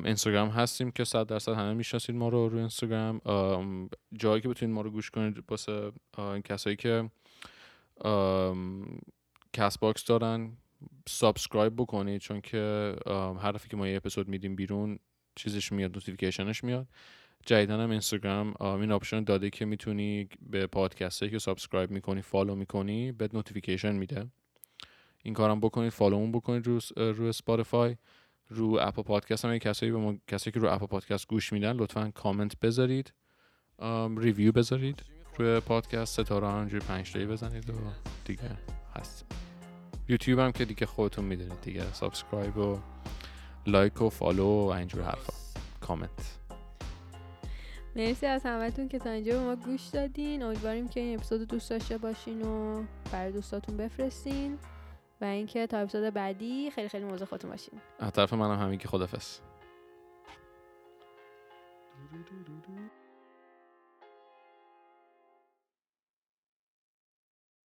[0.04, 3.20] اینستاگرام هستیم که صد درصد همه می‌شناسید ما رو رو اینستاگرام.
[4.12, 5.92] جایی که بتونید ما رو گوش کنید واسه
[6.44, 7.10] کسایی که
[9.52, 10.52] Castbox دارن
[11.08, 12.20] subscribe بکنید.
[12.20, 12.94] چون که
[13.40, 14.98] هر دفعه که ما یه اپیزود میدیم بیرون
[15.34, 16.86] چیزش میاد notification ش میاد.
[17.46, 23.12] جدیدا هم اینستاگرام این option داده که می‌تونی به پادکستی که subscribe می‌کنی follow می‌کنی
[23.12, 24.26] به notification میده.
[25.22, 27.96] این کارم بکنید follow مون بکنید رو رو Spotify
[28.48, 29.58] رو Apple Podcast هم.
[29.58, 33.12] کسایی به ما کسایی که رو Apple Podcast گوش میدن لطفا کامنت بذارید.
[34.16, 35.02] review بذارید.
[35.38, 37.74] روی پادکست ستاره اینجوری پنج تایی بزنید و
[38.24, 38.58] دیگه
[38.94, 39.26] هست.
[40.08, 41.92] یوتیوب هم که دیگه خودتون می‌دونید دیگه.
[41.92, 42.78] subscribe و
[43.66, 45.32] like و follow و اینجور حرفا.
[45.80, 46.38] کامنت
[47.96, 50.42] مرسی از همتون که تا اینجا به ما گوش دادین.
[50.42, 52.82] امیدواریم که این اپیزود دوست داشته باشین و
[53.12, 54.58] برای دوستاتون بفرستین.
[55.20, 57.80] و اینکه تا اپیزود بعدی خیلی خیلی مواظب خودتون باشین.
[57.98, 59.38] از طرف منم همین که خدافظ.